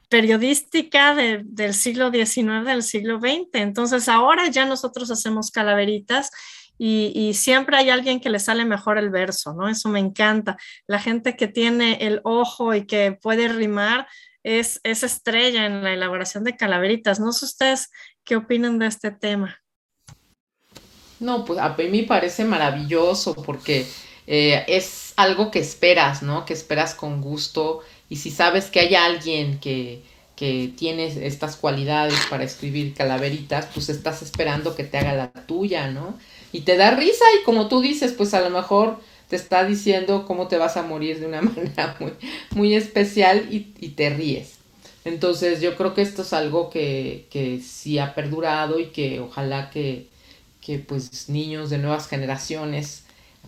[0.07, 3.49] periodística del siglo XIX, del siglo XX.
[3.55, 6.31] Entonces ahora ya nosotros hacemos calaveritas
[6.77, 9.67] y, siempre hay alguien que le sale mejor el verso, ¿no?
[9.69, 10.57] Eso me encanta.
[10.87, 14.07] La gente que tiene el ojo y que puede rimar
[14.45, 17.19] es, es estrella en la elaboración de calaveritas.
[17.19, 17.89] No sé ustedes
[18.23, 19.59] qué opinan de este tema.
[21.19, 23.87] No, pues a mí me parece maravilloso porque
[24.27, 26.45] eh, es algo que esperas, ¿no?
[26.45, 30.03] Que esperas con gusto y si sabes que hay alguien que,
[30.35, 35.87] que tiene estas cualidades para escribir calaveritas, pues estás esperando que te haga la tuya,
[35.87, 36.19] ¿no?
[36.51, 38.99] Y te da risa y como tú dices, pues a lo mejor
[39.29, 42.13] te está diciendo cómo te vas a morir de una manera muy,
[42.51, 43.59] muy especial y,
[43.89, 44.55] te ríes.
[45.03, 49.69] Entonces yo creo que esto es algo que, que sí ha perdurado y que ojalá
[49.69, 50.07] que,
[50.61, 53.03] que pues niños de nuevas generaciones,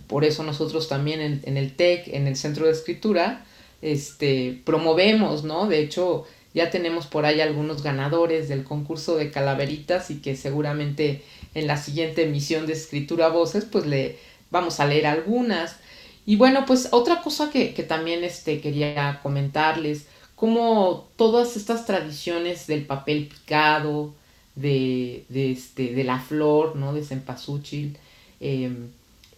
[0.05, 3.43] por eso nosotros también en, en, el TEC, en el Centro de Escritura,
[3.81, 5.67] este, promovemos, ¿no?
[5.67, 11.23] De hecho, ya tenemos por ahí algunos ganadores del concurso de calaveritas y que seguramente
[11.53, 14.17] en la siguiente emisión de Escritura Voces, pues le
[14.51, 15.77] vamos a leer algunas.
[16.25, 22.85] Y bueno, pues otra cosa que, también este, quería comentarles, como todas estas tradiciones del
[22.85, 24.13] papel picado,
[24.55, 26.93] de, este, de la flor, ¿no?
[26.93, 27.97] De cempasúchil.
[28.39, 28.89] Em,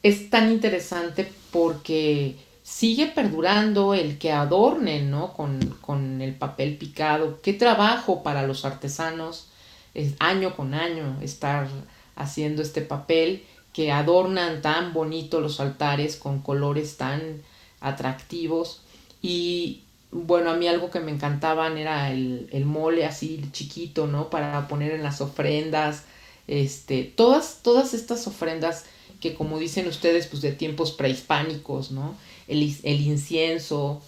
[0.01, 5.33] es tan interesante porque sigue perdurando el que adornen, ¿no?
[5.33, 7.39] Con, con, el papel picado.
[7.41, 9.47] Qué trabajo para los artesanos,
[9.93, 11.67] es año con año, estar
[12.15, 13.43] haciendo este papel
[13.79, 17.41] que adornan tan bonito los altares con colores tan
[17.79, 18.81] atractivos
[19.21, 24.29] y, bueno, a mí algo que me encantaban era el, el, mole así chiquito, ¿no?
[24.29, 26.03] Para poner en las ofrendas,
[26.45, 28.83] este, todas, todas estas ofrendas
[29.21, 32.17] que como dicen ustedes, pues de tiempos prehispánicos, ¿no?
[32.49, 34.01] El, el incienso,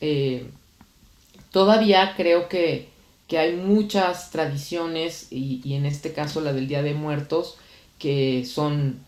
[0.00, 0.46] eh,
[1.50, 2.90] todavía creo que,
[3.26, 7.56] que, hay muchas tradiciones, y, en este caso la del Día de Muertos,
[7.98, 9.04] que son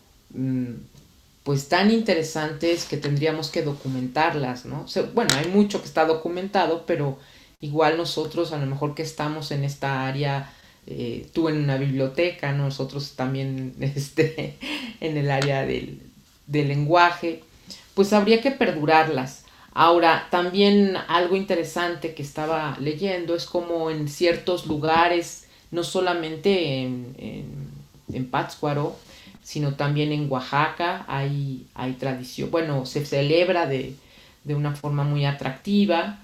[1.43, 4.85] pues tan interesantes que tendríamos que documentarlas, ¿no?
[5.13, 7.17] Bueno, hay mucho que está documentado, pero
[7.59, 10.53] igual nosotros, a lo mejor que estamos en esta área,
[10.85, 14.57] eh, tú en una biblioteca, nosotros también este,
[14.99, 16.01] en el área del,
[16.47, 17.43] del lenguaje,
[17.93, 19.43] pues habría que perdurarlas.
[19.73, 27.15] Ahora, también algo interesante que estaba leyendo es como en ciertos lugares, no solamente en,
[27.17, 27.45] en,
[28.11, 28.95] en Pátzcuaro,
[29.49, 33.95] sino también en Oaxaca hay, hay tradición, bueno, se celebra de,
[34.43, 36.19] de una forma muy atractiva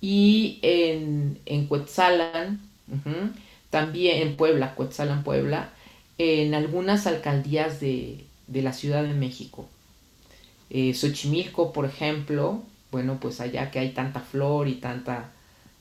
[0.00, 2.58] y en, en Cuetzalan,
[3.68, 5.70] también en Puebla, Cuetzalan, Puebla,
[6.16, 9.68] en algunas alcaldías de, de la Ciudad de México.
[10.70, 12.62] Eh, Xochimilco, por ejemplo,
[12.92, 15.32] bueno, pues allá que hay tanta flor y tanta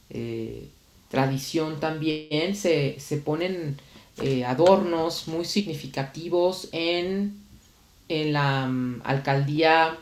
[0.09, 0.69] eh,
[1.09, 3.77] tradición también, se, se ponen
[4.21, 7.35] eh, adornos muy significativos en,
[8.07, 9.97] en la um, alcaldía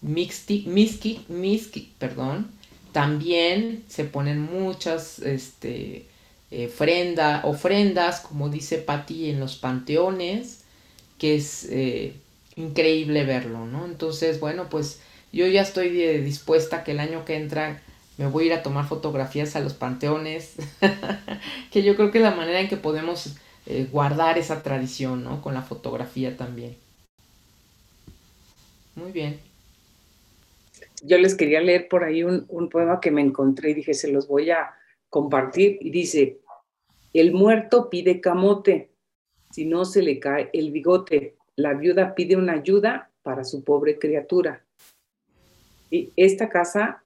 [0.00, 2.50] Mixti, perdón.
[2.92, 6.06] También se ponen muchas este,
[6.50, 10.60] ofrenda, ofrendas, como dice Patti, en los panteones,
[11.18, 12.14] que es eh,
[12.56, 13.86] increíble verlo, ¿no?
[13.86, 15.00] Entonces, bueno, pues
[15.32, 15.88] yo ya estoy
[16.18, 17.80] dispuesta que el año que entra
[18.18, 20.56] me voy a ir a tomar fotografías a los panteones,
[21.70, 25.40] que yo creo que es la manera en que podemos eh, guardar esa tradición, ¿no?
[25.40, 26.76] Con la fotografía también.
[28.94, 29.40] Muy bien.
[31.02, 34.12] Yo les quería leer por ahí un, un poema que me encontré y dije, se
[34.12, 34.74] los voy a
[35.08, 35.78] compartir.
[35.80, 36.38] Y dice,
[37.12, 38.90] el muerto pide camote,
[39.50, 41.36] si no se le cae el bigote.
[41.56, 44.64] La viuda pide una ayuda para su pobre criatura.
[45.90, 47.02] Y esta casa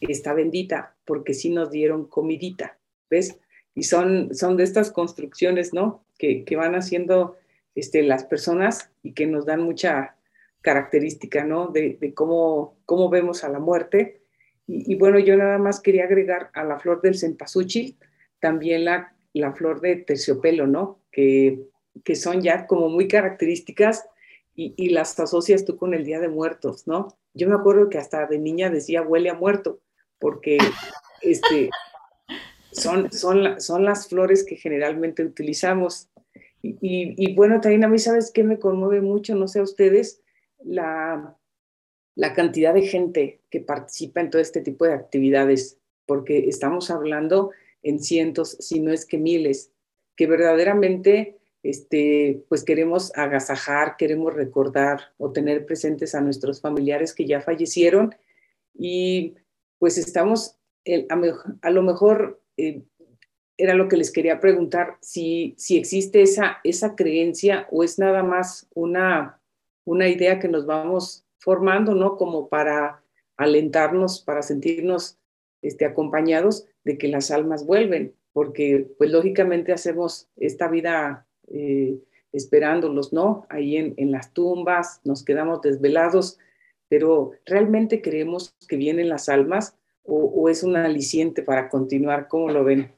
[0.00, 2.78] está bendita porque sí nos dieron comidita,
[3.10, 3.38] ¿ves?
[3.74, 6.04] Y son, son de estas construcciones, ¿no?
[6.18, 7.36] Que, que van haciendo
[7.74, 10.16] este, las personas y que nos dan mucha
[10.60, 11.68] característica, ¿no?
[11.68, 14.20] De, cómo, cómo vemos a la muerte.
[14.66, 17.96] Y, y, bueno, yo nada más quería agregar a la flor del cempasúchil
[18.40, 21.00] también la, la flor de terciopelo, ¿no?
[21.10, 21.68] Que,
[22.04, 24.08] que son ya como muy características
[24.54, 27.16] y, y, las asocias tú con el Día de Muertos, ¿no?
[27.34, 29.80] Yo me acuerdo que hasta de niña decía huele a muerto,
[30.18, 30.58] porque
[31.22, 31.70] este,
[32.72, 36.08] son, son, son las flores que generalmente utilizamos.
[36.62, 39.34] Y, bueno, también a mí, ¿sabes qué me conmueve mucho?
[39.34, 40.20] No sé a ustedes,
[40.64, 41.36] la,
[42.14, 47.52] la cantidad de gente que participa en todo este tipo de actividades, porque estamos hablando
[47.82, 49.70] en cientos, si no es que miles,
[50.16, 57.26] que verdaderamente este, pues queremos agasajar, queremos recordar o tener presentes a nuestros familiares que
[57.26, 58.14] ya fallecieron
[58.74, 59.34] y
[59.78, 60.56] pues estamos,
[61.08, 61.18] a,
[61.62, 62.82] a, lo mejor eh,
[63.58, 68.22] era lo que les quería preguntar, si, si existe esa, esa creencia o es nada
[68.22, 69.40] más una,
[69.84, 72.16] una idea que nos vamos formando, ¿no?
[72.16, 73.02] Como para
[73.36, 75.18] alentarnos, para sentirnos
[75.60, 81.98] este, acompañados de que las almas vuelven, porque pues lógicamente hacemos esta vida eh,
[82.32, 83.46] esperándolos, ¿no?
[83.48, 86.38] Ahí en, en las tumbas, nos quedamos desvelados,
[86.88, 92.28] pero ¿realmente creemos que vienen las almas o, o es un aliciente para continuar?
[92.28, 92.92] ¿Cómo lo ven?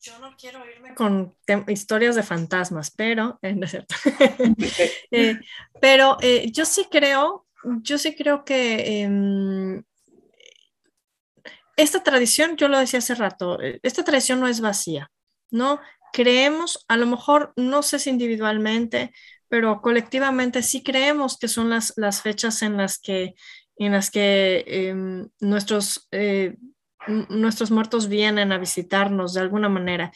[0.00, 1.34] Yo no quiero irme con
[1.68, 3.94] historias de fantasmas, pero, eh, no es cierto.
[5.10, 5.40] eh,
[5.80, 7.46] pero eh, yo sí creo,
[7.82, 9.82] yo sí creo que eh,
[11.76, 15.10] esta tradición, yo lo decía hace rato, eh, esta tradición no es vacía,
[15.50, 15.80] ¿no?
[16.12, 19.12] Creemos, a lo mejor, no sé si individualmente,
[19.54, 23.36] pero colectivamente sí creemos que son las, las fechas en las que,
[23.76, 26.56] en las que em, nuestros, eh,
[27.28, 30.10] nuestros muertos vienen a visitarnos de alguna manera.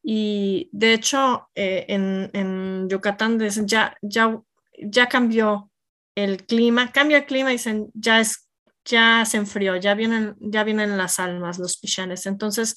[0.00, 4.40] Y de hecho, eh, en, en, Yucatán ya, ya,
[4.78, 5.72] ya cambió
[6.14, 8.48] el clima, cambia el clima y dicen, ya es
[8.84, 12.26] ya se enfrió, ya vienen, ya vienen las almas, los pichanes.
[12.26, 12.76] Entonces,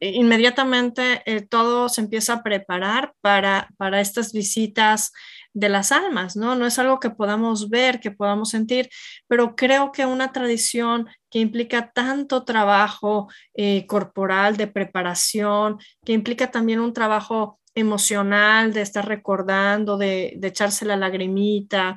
[0.00, 5.12] inmediatamente eh, todo se empieza a preparar para, para estas visitas
[5.52, 6.54] de las almas, ¿no?
[6.54, 8.88] No es algo que podamos ver, que podamos sentir,
[9.26, 16.50] pero creo que una tradición que implica tanto trabajo eh, corporal, de preparación, que implica
[16.50, 21.96] también un trabajo emocional, de estar recordando, de echarse la lagrimita,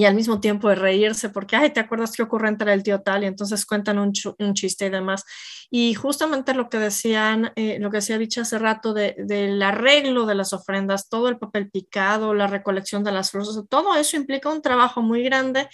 [0.00, 3.02] y al mismo tiempo de reírse porque, ay, ¿te acuerdas qué ocurre entre el tío
[3.02, 3.22] tal?
[3.22, 5.26] Y entonces cuentan un, un chiste y demás.
[5.70, 10.24] Y justamente lo que decían, eh, lo que decía Bicha hace rato de, del arreglo
[10.24, 14.48] de las ofrendas, todo el papel picado, la recolección de las flores, todo eso implica
[14.48, 15.68] un trabajo muy grande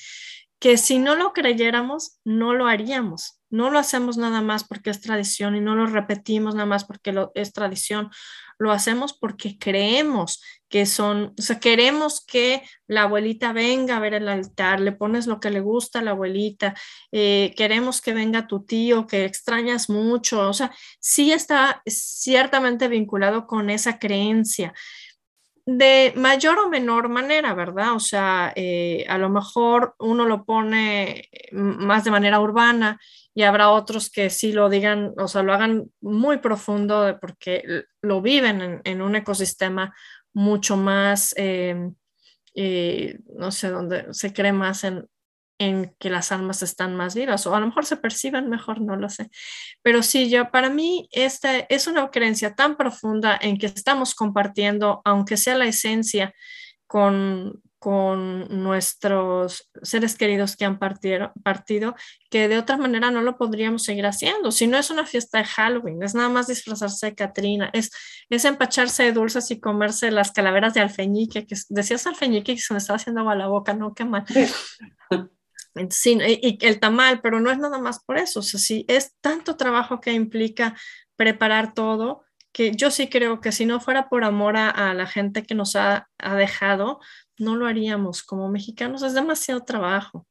[0.59, 3.41] que si no lo creyéramos, no lo haríamos.
[3.49, 7.13] No lo hacemos nada más porque es tradición y no lo repetimos nada más porque
[7.13, 8.11] lo, es tradición.
[8.59, 14.15] Lo hacemos porque creemos que son, o sea, queremos que la abuelita venga a ver
[14.15, 16.75] el altar, le pones lo que le gusta a la abuelita,
[17.13, 23.47] eh, queremos que venga tu tío, que extrañas mucho, o sea, sí está ciertamente vinculado
[23.47, 24.75] con esa creencia
[25.67, 27.95] de mayor o menor manera, ¿verdad?
[27.95, 33.01] O sea, eh, a lo mejor uno lo pone más de manera urbana
[33.35, 38.23] y habrá otros que sí lo digan, o sea, lo hagan muy profundo porque lo
[38.23, 39.93] viven en, un ecosistema
[40.37, 41.75] mucho más, eh,
[42.55, 45.09] eh, no sé, donde se cree más en,
[45.59, 48.97] en que las almas están más vivas o a lo mejor se perciben mejor, no
[48.97, 49.31] lo sé.
[49.81, 55.01] Pero sí, yo para mí esta es una creencia tan profunda en que estamos compartiendo,
[55.07, 56.35] aunque sea la esencia,
[56.87, 61.95] con, con nuestros seres queridos que han partido, partido,
[62.31, 64.51] que de otra manera no lo podríamos seguir haciendo.
[64.51, 67.93] Si no es una fiesta de Halloween, es nada más disfrazarse de Catrina, es,
[68.29, 72.75] es empacharse de dulces y comerse las calaveras de alfeñique, que decías alfeñique y se
[72.75, 74.25] me estaba haciendo agua la boca, no, qué mal.
[75.91, 79.15] Sí, y, el tamal, pero no es nada más por eso, o sea, sí, es
[79.21, 80.75] tanto trabajo que implica
[81.15, 85.45] preparar todo, que yo sí creo que si no fuera por amor a, la gente
[85.45, 87.01] que nos ha, ha, dejado,
[87.39, 88.23] no lo haríamos.
[88.23, 90.27] Como mexicanos es demasiado trabajo.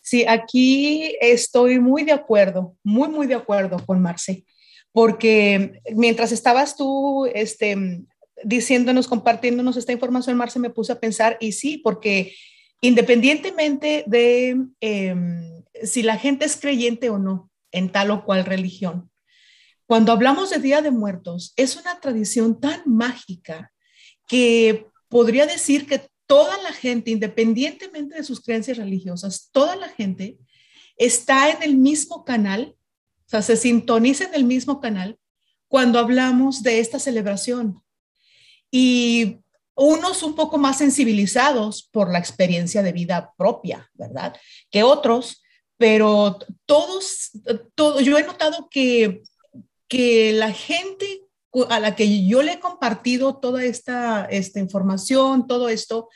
[0.00, 4.44] Sí, aquí estoy muy de acuerdo, muy, muy de acuerdo con Marce,
[4.90, 8.02] porque mientras estabas tú este,
[8.42, 12.34] diciéndonos, compartiéndonos esta información, Marce, me puse a pensar, y sí, porque
[12.80, 19.10] independientemente de em, si la gente es creyente o no en tal o cual religión.
[19.86, 23.69] Cuando hablamos de Día de Muertos, es una tradición tan mágica
[24.30, 30.38] que podría decir que toda la gente, independientemente de sus creencias religiosas, toda la gente
[30.96, 32.76] está en el mismo canal,
[33.26, 35.18] o sea, se sintoniza en el mismo canal
[35.66, 37.82] cuando hablamos de esta celebración.
[38.70, 39.40] Y
[39.74, 44.36] unos un poco más sensibilizados por la experiencia de vida propia, ¿verdad?
[44.70, 45.42] Que otros,
[45.76, 47.32] pero todos,
[47.74, 49.22] todo, yo he notado que,
[49.88, 51.24] que la gente
[51.68, 56.08] a la que yo le he compartido toda esta, esta información, todo esto,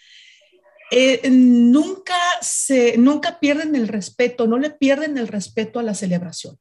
[0.91, 6.59] eh, nunca, se, nunca pierden el respeto, no le pierden el respeto a la celebración.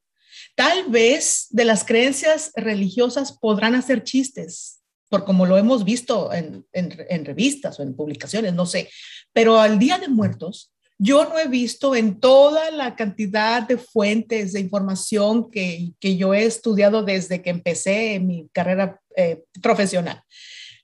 [0.56, 6.66] Tal vez de las creencias religiosas podrán hacer chistes, por como lo hemos visto en,
[6.74, 8.90] en, revistas o en publicaciones, no sé,
[9.34, 14.54] pero al Día de Muertos, yo no he visto en toda la cantidad de fuentes
[14.54, 20.24] de información que, que yo he estudiado desde que empecé mi carrera eh, profesional,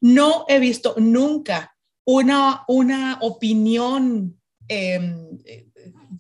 [0.02, 5.40] no he visto nunca una, una opinión em,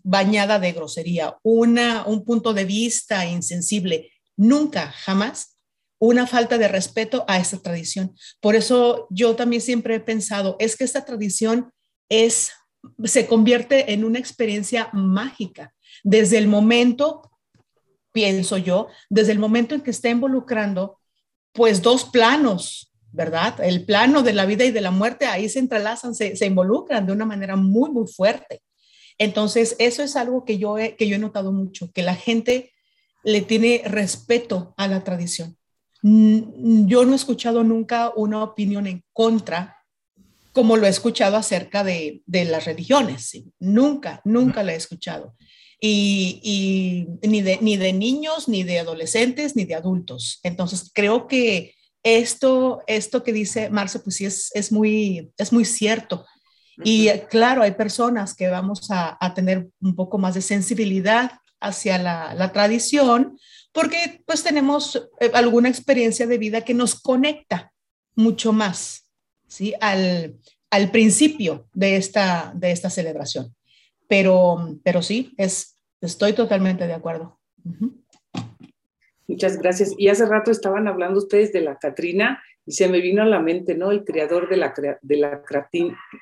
[0.04, 4.12] bañada de grosería, una, un punto de vista insensible.
[4.36, 5.60] Nunca, jamás
[6.00, 8.16] una falta de respeto a esta tradición.
[8.40, 11.72] Por eso yo también siempre he pensado, es que esta tradición
[12.10, 12.52] es,
[13.04, 15.74] se convierte en una experiencia mágica.
[16.04, 17.32] Desde el momento,
[18.12, 21.00] pienso yo, desde el momento en que está involucrando
[21.52, 23.60] pues dos planos, ¿verdad?
[23.62, 27.06] El plano de la vida y de la muerte, ahí se entrelazan, se, se involucran
[27.06, 28.62] de una manera muy, muy fuerte.
[29.18, 32.72] Entonces, eso es algo que yo, he, que yo he notado mucho, que la gente
[33.24, 35.58] le tiene respeto a la tradición.
[36.02, 39.79] Yo no he escuchado nunca una opinión en contra
[40.52, 43.32] como lo he escuchado acerca de, de las religiones.
[43.60, 45.36] Nunca, nunca la he escuchado.
[45.82, 46.39] Y,
[47.22, 50.39] y, ni, de, ni de niños, ni de adolescentes, ni de adultos.
[50.43, 51.74] Entonces, creo que
[52.04, 56.26] esto, esto que dice Marce, pues sí es, es, muy, es muy cierto.
[56.84, 61.97] Y claro, hay personas que vamos a, a, tener un poco más de sensibilidad hacia
[61.97, 63.38] la, la, tradición,
[63.74, 67.74] porque pues tenemos eh, alguna experiencia de vida que nos conecta
[68.16, 69.09] mucho más,
[69.50, 69.74] ¿sí?
[69.82, 70.36] Al,
[70.72, 73.54] al principio de esta, de esta celebración.
[74.08, 77.39] Pero, pero sí, es, estoy totalmente de acuerdo.
[79.28, 79.93] Muchas gracias.
[79.97, 83.39] Y hace rato estaban hablando ustedes de la Catrina y se me vino a la
[83.39, 83.91] mente, ¿no?
[83.91, 85.41] El creador de la, de la,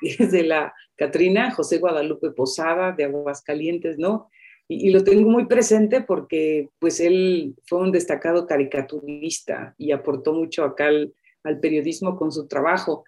[0.00, 4.30] de Catrina, José Guadalupe Posada, de Aguascalientes, ¿no?
[4.66, 10.34] Y, y, lo tengo muy presente porque, pues, él fue un destacado caricaturista y aportó
[10.34, 13.04] mucho acá al, al periodismo con su trabajo.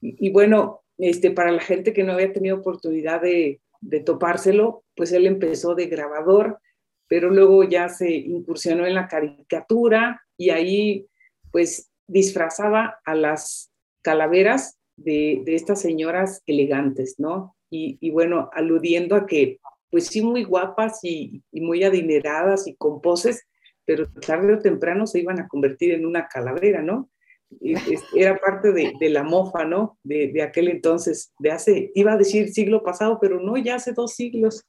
[0.00, 5.12] Y, bueno, este, para la gente que no había tenido oportunidad de, de topárselo, pues
[5.12, 6.60] él empezó de grabador,
[7.08, 11.06] pero luego ya se incursionó en la caricatura y ahí
[11.50, 13.72] pues disfrazaba a las
[14.02, 17.56] calaveras de, de estas señoras elegantes, ¿no?
[17.70, 22.74] Y, y, bueno, aludiendo a que pues sí muy guapas y, y, muy adineradas y
[22.76, 23.46] con poses,
[23.84, 27.08] pero tarde o temprano se iban a convertir en una calavera, ¿no?
[28.14, 29.98] Era parte de, de, la mofa, ¿no?
[30.02, 33.92] De, de, aquel entonces, de hace, iba a decir siglo pasado, pero no, ya hace
[33.92, 34.64] dos siglos,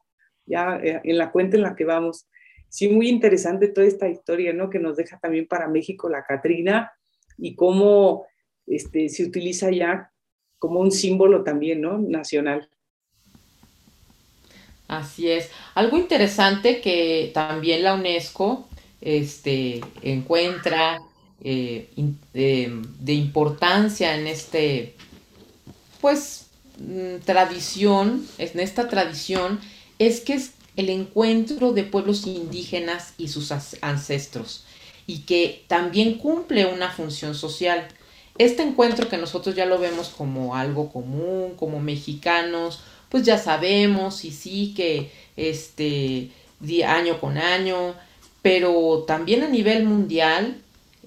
[0.46, 2.28] ya eh, en la cuenta en la que vamos.
[2.70, 4.70] Sí, muy interesante toda esta historia, ¿no?
[4.70, 6.92] Que nos deja también para México la Catrina
[7.38, 8.26] y cómo
[8.68, 10.12] este, se utiliza ya
[10.58, 11.98] como un símbolo también, ¿no?
[11.98, 12.70] Nacional.
[14.88, 15.52] Así es.
[15.76, 18.68] Algo interesante que también la UNESCO
[19.02, 21.00] este, encuentra
[21.44, 21.90] eh,
[22.34, 24.96] de, de, importancia en este,
[26.02, 29.60] pues, mm, tradición, en esta tradición,
[30.00, 34.66] es que es el encuentro de pueblos indígenas y sus ancestros,
[35.08, 37.88] y que también cumple una función social.
[38.38, 44.24] Este encuentro que nosotros ya lo vemos como algo común, como mexicanos, pues ya sabemos
[44.24, 46.32] y sí que este
[46.86, 47.96] año con año,
[48.42, 50.62] pero también a nivel mundial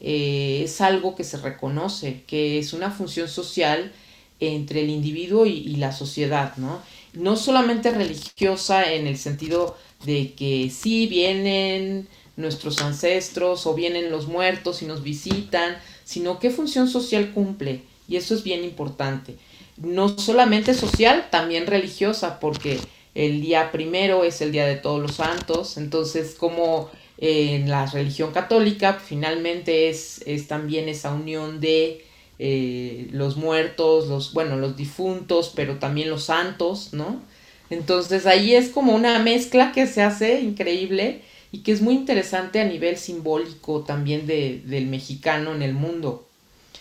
[0.05, 3.93] eh, es algo que se reconoce, que es una función social
[4.41, 6.83] entre el individuo y, la sociedad, ¿no?
[7.13, 14.27] No solamente religiosa en el sentido de que sí vienen nuestros ancestros o vienen los
[14.27, 17.83] muertos y nos visitan, sino qué función social cumple.
[18.09, 19.37] Y eso es bien importante.
[19.77, 22.81] No solamente social, también religiosa, porque
[23.15, 26.91] el día primero es el día de todos los santos, entonces como
[27.25, 32.05] en la religión católica finalmente es, es también esa unión de
[32.41, 37.23] eh, los muertos, los, bueno, los difuntos, pero también los santos, ¿no?
[37.71, 42.61] Entonces ahí es como una mezcla que se hace increíble y que es muy interesante
[42.61, 46.27] a nivel simbólico también de, del mexicano en el mundo,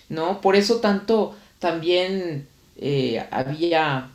[0.10, 0.42] ¿no?
[0.42, 4.10] Por eso tanto también eh, había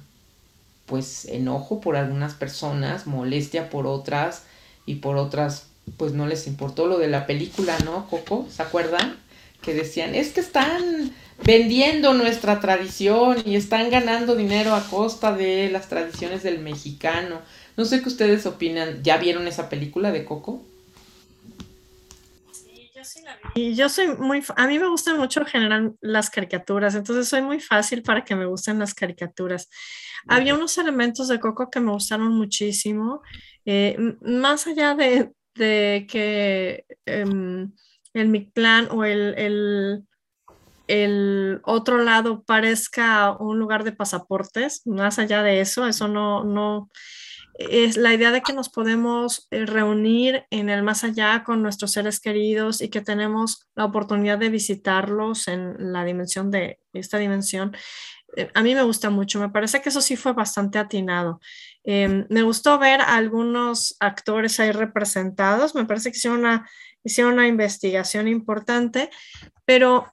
[0.87, 4.43] pues enojo por algunas personas, molestia por otras
[4.87, 8.47] y por otras pues no les importó lo de la película, ¿no, Coco?
[8.51, 9.17] ¿Se acuerdan?
[9.63, 11.13] Que decían, es que están
[11.45, 17.41] vendiendo nuestra tradición y están ganando dinero a costa de las tradiciones del mexicano.
[17.77, 19.03] No sé qué ustedes opinan.
[19.03, 20.63] ¿Ya vieron esa película de Coco?
[22.53, 23.63] Sí, yo sí la vi.
[23.63, 27.43] Y yo soy muy, a mí me gustan mucho en general las caricaturas, entonces soy
[27.43, 29.69] muy fácil para que me gusten las caricaturas.
[30.29, 33.23] Había unos elementos de Coco que me gustaron muchísimo,
[33.65, 36.85] eh, más allá de, de que
[37.25, 37.73] um,
[38.15, 40.05] el Mictlán o el, el,
[40.87, 46.89] el, otro lado parezca un lugar de pasaportes, más allá de eso, eso no, no
[47.59, 51.93] es la idea de que nos podemos eh, reunir en el más allá con nuestros
[51.93, 57.75] seres queridos y que tenemos la oportunidad de visitarlos en la dimensión de esta dimensión.
[58.37, 61.41] Eh, a mí me gusta mucho, me parece que eso sí fue bastante atinado.
[61.87, 66.69] Eh, me gustó ver a algunos actores ahí representados, me parece que hicieron una,
[67.05, 69.09] hicieron una investigación importante,
[69.65, 70.13] pero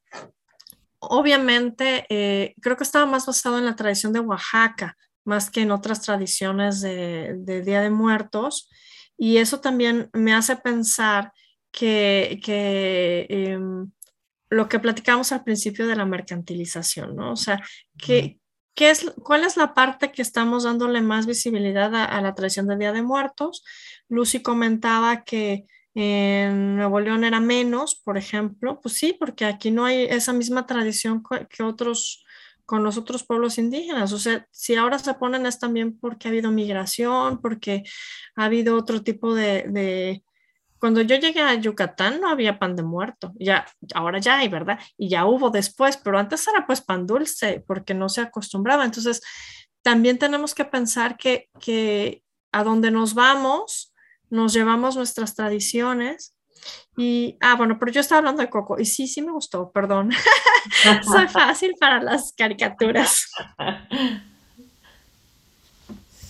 [1.00, 4.96] obviamente eh, creo que estaba más basado en la tradición de Oaxaca,
[5.26, 8.70] más que en otras tradiciones de, de Día de Muertos,
[9.18, 11.34] y eso también me hace pensar
[11.72, 13.60] que, que eh,
[14.50, 17.32] lo que platicamos al principio de la mercantilización, ¿no?
[17.32, 17.60] O sea,
[17.98, 18.38] ¿qué,
[18.76, 22.80] qué es, ¿cuál es la parte que estamos dándole más visibilidad a, la tradición del
[22.80, 23.64] Día de Muertos?
[24.10, 25.66] Lucy comentaba que
[25.96, 30.66] en Nuevo León era menos, por ejemplo, pues sí, porque aquí no hay esa misma
[30.66, 32.24] tradición que otros
[32.66, 34.14] con los otros pueblos indígenas.
[34.14, 37.84] O sea, si ahora se ponen es también porque ha habido migración, porque
[38.36, 40.24] ha habido otro tipo de,
[40.84, 43.66] Cuando yo llegué a Yucatán no había pan de muerto, ya,
[43.96, 44.78] ahora ya hay, ¿verdad?
[44.98, 48.84] Y ya hubo después, pero antes era pues pan dulce porque no se acostumbraba.
[48.84, 49.22] Entonces,
[49.82, 52.22] también tenemos que pensar que, que
[52.52, 53.94] a donde nos vamos,
[54.30, 56.36] nos llevamos nuestras tradiciones
[56.98, 60.12] y, ah, bueno, pero yo estaba hablando de Coco y sí, sí me gustó, perdón.
[61.10, 63.32] Soy fácil para las caricaturas.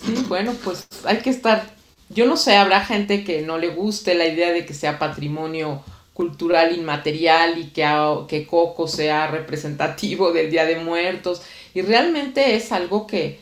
[0.06, 1.66] Sí, bueno, pues hay que estar,
[2.14, 5.84] yo no sé, habrá gente que no le guste la idea de que sea patrimonio
[6.14, 7.86] cultural inmaterial y que,
[8.28, 11.42] que Coco sea representativo del Día de Muertos.
[11.74, 13.40] Y realmente es algo que,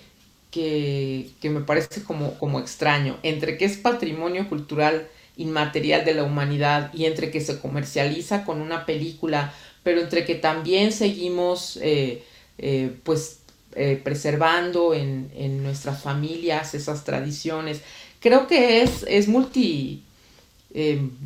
[0.52, 5.08] que, que me parece como, como extraño, entre que es patrimonio cultural
[5.38, 9.54] inmaterial de la humanidad y entre que se comercializa con una película,
[9.84, 12.24] pero entre que también seguimos eh,
[12.58, 13.40] eh, pues
[13.74, 17.82] eh, preservando en, en, nuestras familias esas tradiciones.
[18.22, 20.06] Creo que es, es multi,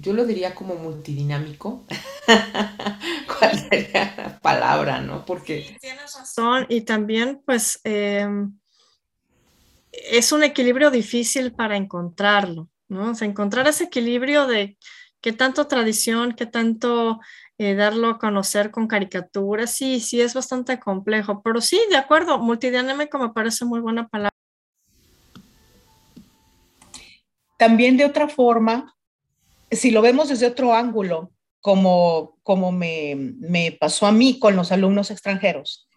[0.02, 1.84] yo lo diría como multidinámico.
[3.40, 5.24] ¿Cuál sería la palabra, no?
[5.26, 5.78] Porque...
[5.80, 8.58] tienes razón y también pues em,
[9.92, 12.70] es un equilibrio difícil para encontrarlo.
[12.88, 13.12] ¿no?
[13.12, 14.78] O sea, encontrar ese equilibrio de
[15.22, 17.20] qué tanto tradición, qué tanto
[17.58, 22.38] eh, darlo a conocer con caricaturas, sí, sí es bastante complejo, pero sí, de acuerdo,
[22.38, 24.32] multidinámico me parece muy buena palabra.
[27.58, 28.96] También de otra forma,
[29.72, 31.32] si lo vemos desde otro ángulo,
[31.62, 35.88] como, como me, me pasó a mí con los alumnos extranjeros,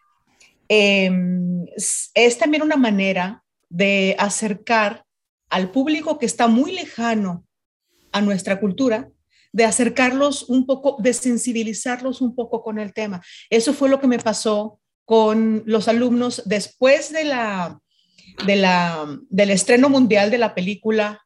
[0.69, 1.67] em,
[2.15, 5.05] es también una manera de acercar
[5.51, 7.45] al público que está muy lejano
[8.13, 9.11] a nuestra cultura,
[9.53, 13.23] de acercarlos un poco, de sensibilizarlos un poco con el tema.
[13.51, 17.81] Eso fue lo que me pasó con los alumnos después de la,
[18.47, 21.23] de la, del estreno mundial de la película.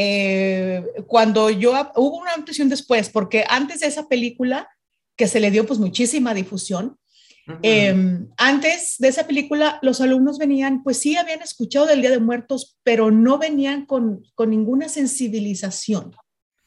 [0.00, 4.68] Eh, cuando yo, hubo una notición después, porque antes de esa película,
[5.16, 6.96] que se le dio pues muchísima difusión,
[7.62, 12.20] Em, antes de esa película, los alumnos venían, pues sí, habían escuchado del Día de
[12.20, 16.14] Muertos, pero no venían con, con ninguna sensibilización.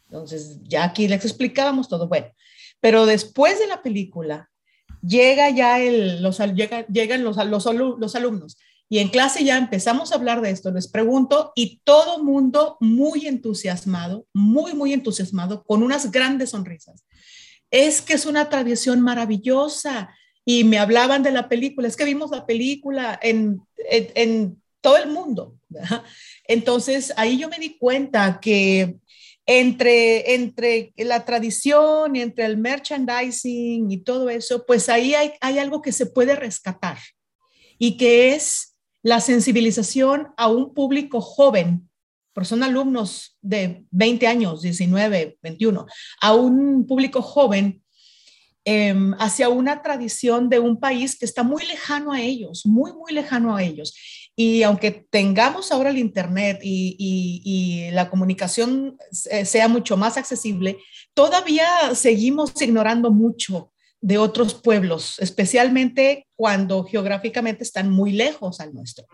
[0.06, 2.08] Entonces, ya aquí les explicábamos todo.
[2.08, 2.28] Bueno,
[2.80, 4.50] pero después de la película,
[5.02, 8.58] llega ya el, los, llega, llegan los, los, los alumnos
[8.92, 13.26] y en clase ya empezamos a hablar de esto, les pregunto, y todo mundo muy
[13.26, 17.06] entusiasmado, muy, muy entusiasmado, con unas grandes sonrisas.
[17.72, 20.14] Es que es una tradición maravillosa,
[20.44, 25.10] y me hablaban de la película, es que vimos la película en, en, todo el
[25.10, 25.56] mundo.
[26.46, 28.98] Entonces ahí yo me di cuenta que
[29.46, 35.82] entre, entre la tradición entre el merchandising y todo eso, pues ahí hay, hay algo
[35.82, 36.98] que se puede rescatar
[37.78, 38.71] y que es
[39.04, 41.90] la sensibilización a un público joven,
[42.34, 45.86] porque son alumnos de 20 años, 19, 21,
[46.22, 47.82] a un público joven
[48.64, 53.12] Em, hacia una tradición de un país que está muy lejano a ellos, muy, muy
[53.12, 53.96] lejano a ellos.
[54.36, 60.78] Y aunque tengamos ahora el Internet y, la comunicación sea mucho más accesible,
[61.14, 63.71] todavía seguimos ignorando mucho
[64.02, 69.06] de otros pueblos, especialmente cuando geográficamente están muy lejos al nuestro.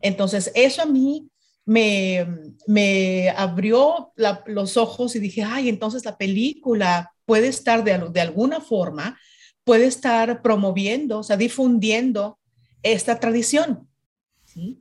[0.00, 1.28] Entonces, eso a mí
[1.64, 2.26] me,
[2.66, 4.12] me abrió
[4.46, 9.16] los ojos y dije, ay, entonces la película puede estar de, de alguna forma,
[9.64, 12.38] puede estar promoviendo, o sea, difundiendo
[12.82, 13.88] esta tradición.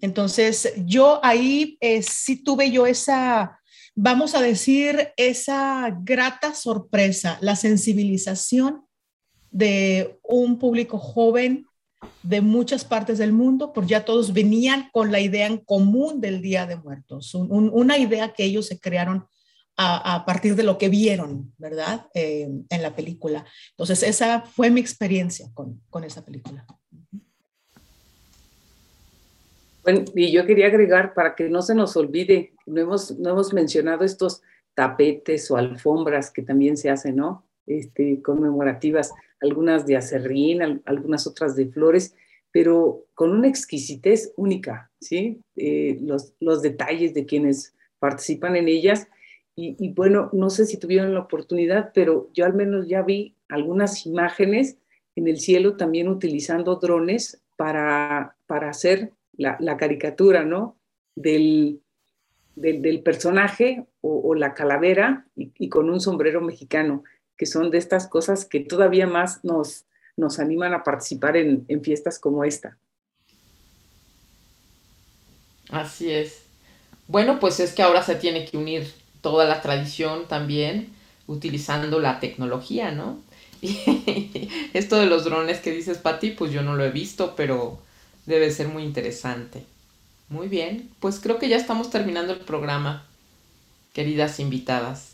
[0.02, 3.60] Entonces, yo ahí eh, sí tuve yo esa,
[3.96, 8.86] vamos a decir, esa grata sorpresa, la sensibilización
[9.52, 11.68] de un público joven
[12.24, 16.42] de muchas partes del mundo, porque ya todos venían con la idea en común del
[16.42, 19.28] Día de Muertos, una idea que ellos se crearon
[19.78, 22.08] a, partir de lo que vieron, ¿verdad?
[22.14, 23.46] Eh, en la película.
[23.72, 26.66] Entonces, esa fue mi experiencia con, con esa película.
[29.84, 33.54] Bueno, y yo quería agregar para que no se nos olvide, no hemos, no hemos
[33.54, 34.42] mencionado estos
[34.76, 37.48] tapetes o alfombras que también se hacen, ¿no?
[37.66, 42.16] Este, conmemorativas, algunas de acerrín, algunas otras de flores,
[42.52, 45.42] pero con una exquisitez única, ¿sí?
[45.56, 49.08] Eh, los, los detalles de quienes participan en ellas
[49.56, 54.06] y, bueno, no sé si tuvieron la oportunidad, pero yo al menos ya vi algunas
[54.06, 54.78] imágenes
[55.16, 60.78] en el cielo también utilizando drones para, para hacer la, caricatura, ¿no?
[61.16, 61.82] Del,
[62.56, 67.04] del, personaje o, la calavera y, con un sombrero mexicano,
[67.42, 69.86] que son de estas cosas que todavía más nos,
[70.16, 72.78] nos animan a participar en, en fiestas como esta.
[75.72, 76.44] Así es.
[77.08, 80.94] Bueno, pues es que ahora se tiene que unir toda la tradición también
[81.26, 83.20] utilizando la tecnología, ¿no?
[83.64, 87.80] Y esto de los drones que dices, Pati, pues yo no lo he visto, pero
[88.28, 89.64] debe ser muy interesante.
[90.30, 93.04] Muy bien, pues creo que ya estamos terminando el programa,
[93.94, 95.11] queridas invitadas.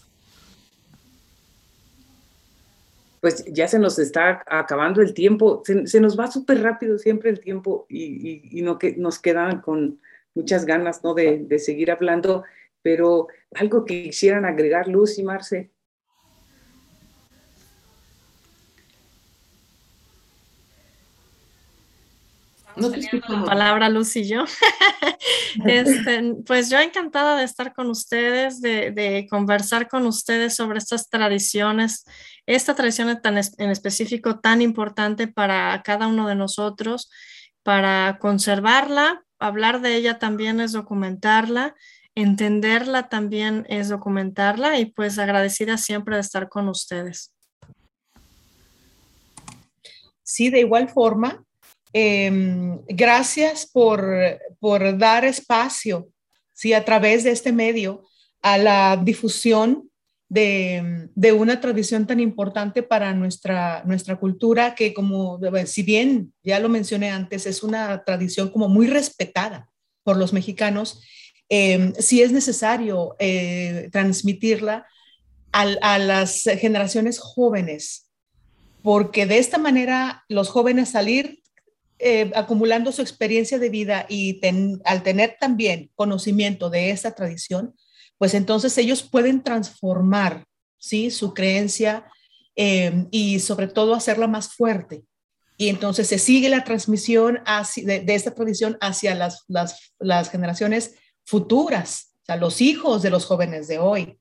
[3.28, 7.42] Pues ya se nos está acabando el tiempo, se, nos va súper rápido siempre el
[7.42, 10.00] tiempo y, no que nos quedan con
[10.34, 11.14] muchas ganas ¿no?
[11.14, 12.46] de, de seguir hablando,
[12.82, 15.72] pero algo que quisieran agregar Luz y Marce.
[22.80, 24.46] No te la palabra Luz y yo.
[25.66, 32.06] Este, pues yo encantada de estar con ustedes, de, conversar con ustedes sobre estas tradiciones,
[32.46, 37.10] esta tradición tan en específico tan importante para cada uno de nosotros,
[37.64, 41.76] para conservarla, hablar de ella también es documentarla,
[42.16, 47.34] entenderla también es documentarla y pues agradecida siempre de estar con ustedes.
[50.24, 51.44] Sí, de igual forma,
[52.00, 54.08] Em, gracias por,
[54.60, 56.12] por, dar espacio,
[56.54, 56.74] ¿sí?
[56.74, 58.04] a través de este medio,
[58.44, 59.90] a la difusión
[60.30, 66.60] de, de, una tradición tan importante para nuestra, nuestra cultura, que como, si bien ya
[66.60, 69.68] lo mencioné antes, es una tradición como muy respetada
[70.04, 71.02] por los mexicanos,
[71.50, 74.86] eh, sí es necesario eh, transmitirla
[75.52, 78.12] a, a las generaciones jóvenes,
[78.84, 81.42] porque de esta manera los jóvenes salir
[82.00, 84.40] eh, acumulando su experiencia de vida y
[84.86, 87.76] al tener también conocimiento de esa tradición,
[88.18, 90.46] pues entonces ellos pueden transformar
[90.78, 91.10] ¿sí?
[91.12, 92.06] su creencia
[92.56, 95.04] eh, y sobre todo hacerla más fuerte.
[95.58, 97.40] Y entonces se sigue la transmisión
[97.78, 100.96] de, esta tradición hacia las, las, las generaciones
[101.26, 104.20] futuras, o sea, los hijos de los jóvenes de hoy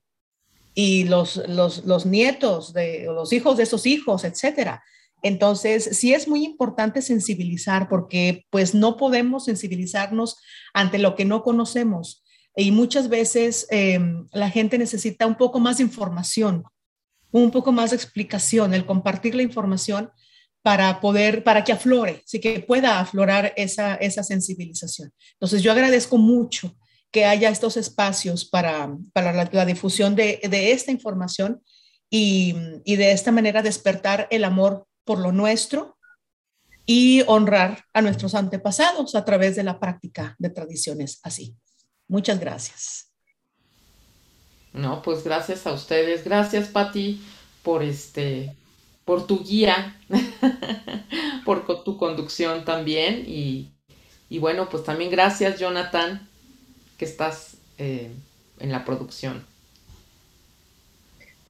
[0.73, 4.83] y los, los, los nietos de los hijos de esos hijos, etcétera.
[5.23, 10.37] Entonces, sí es muy importante sensibilizar porque pues no podemos sensibilizarnos
[10.73, 12.23] ante lo que no conocemos
[12.59, 16.63] y muchas veces em, la gente necesita un poco más de información,
[17.31, 20.09] un poco más de explicación, el compartir la información
[20.63, 25.13] para poder, para que aflore, sí que pueda aflorar esa, esa sensibilización.
[25.33, 26.75] Entonces, yo agradezco mucho
[27.11, 31.61] que haya estos espacios para, para la, difusión de, de, esta información
[32.09, 35.97] y, y de esta manera despertar el amor por lo nuestro
[36.85, 41.55] y honrar a nuestros antepasados a través de la práctica de tradiciones así.
[42.07, 43.11] Muchas gracias.
[44.73, 46.23] No, pues gracias a ustedes.
[46.23, 47.21] Gracias, Patti,
[47.63, 48.55] por este,
[49.05, 49.99] por tu guía,
[51.45, 53.23] por tu conducción también.
[53.25, 53.71] Y,
[54.39, 56.29] bueno, pues también gracias, Jonathan,
[56.97, 58.11] que estás eh,
[58.59, 59.45] en la producción.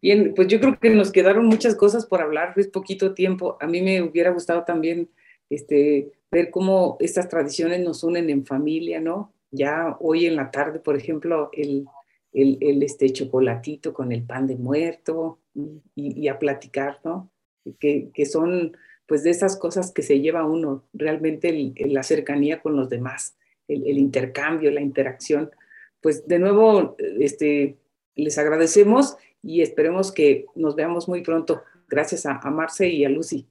[0.07, 3.57] Bien, pues yo creo que nos quedaron muchas cosas por hablar, es poquito tiempo.
[3.59, 5.09] A mí me hubiera gustado también
[5.49, 9.33] este, ver cómo estas tradiciones nos unen en familia, ¿no?
[9.51, 11.87] Ya hoy en la tarde, por ejemplo, el,
[12.31, 15.39] el, este chocolatito con el pan de muerto
[15.93, 17.29] y, a platicar, ¿no?
[17.77, 18.77] Que, que, son
[19.07, 23.35] pues de esas cosas que se lleva uno, realmente la cercanía con los demás,
[23.67, 25.51] el, intercambio, la interacción.
[25.99, 27.75] Pues de nuevo, este,
[28.15, 29.17] les agradecemos
[29.47, 31.63] y esperemos que nos veamos muy pronto.
[31.87, 33.47] Gracias a, Marce y a Lucy.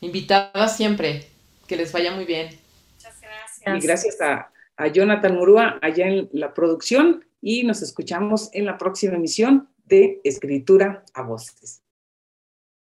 [0.00, 1.26] Invitada siempre.
[1.66, 2.50] Que les vaya muy bien.
[2.94, 3.82] Muchas gracias.
[3.82, 8.78] Y gracias a, a Jonathan Murúa allá en la producción y nos escuchamos en la
[8.78, 11.81] próxima emisión de Escritura a Voces.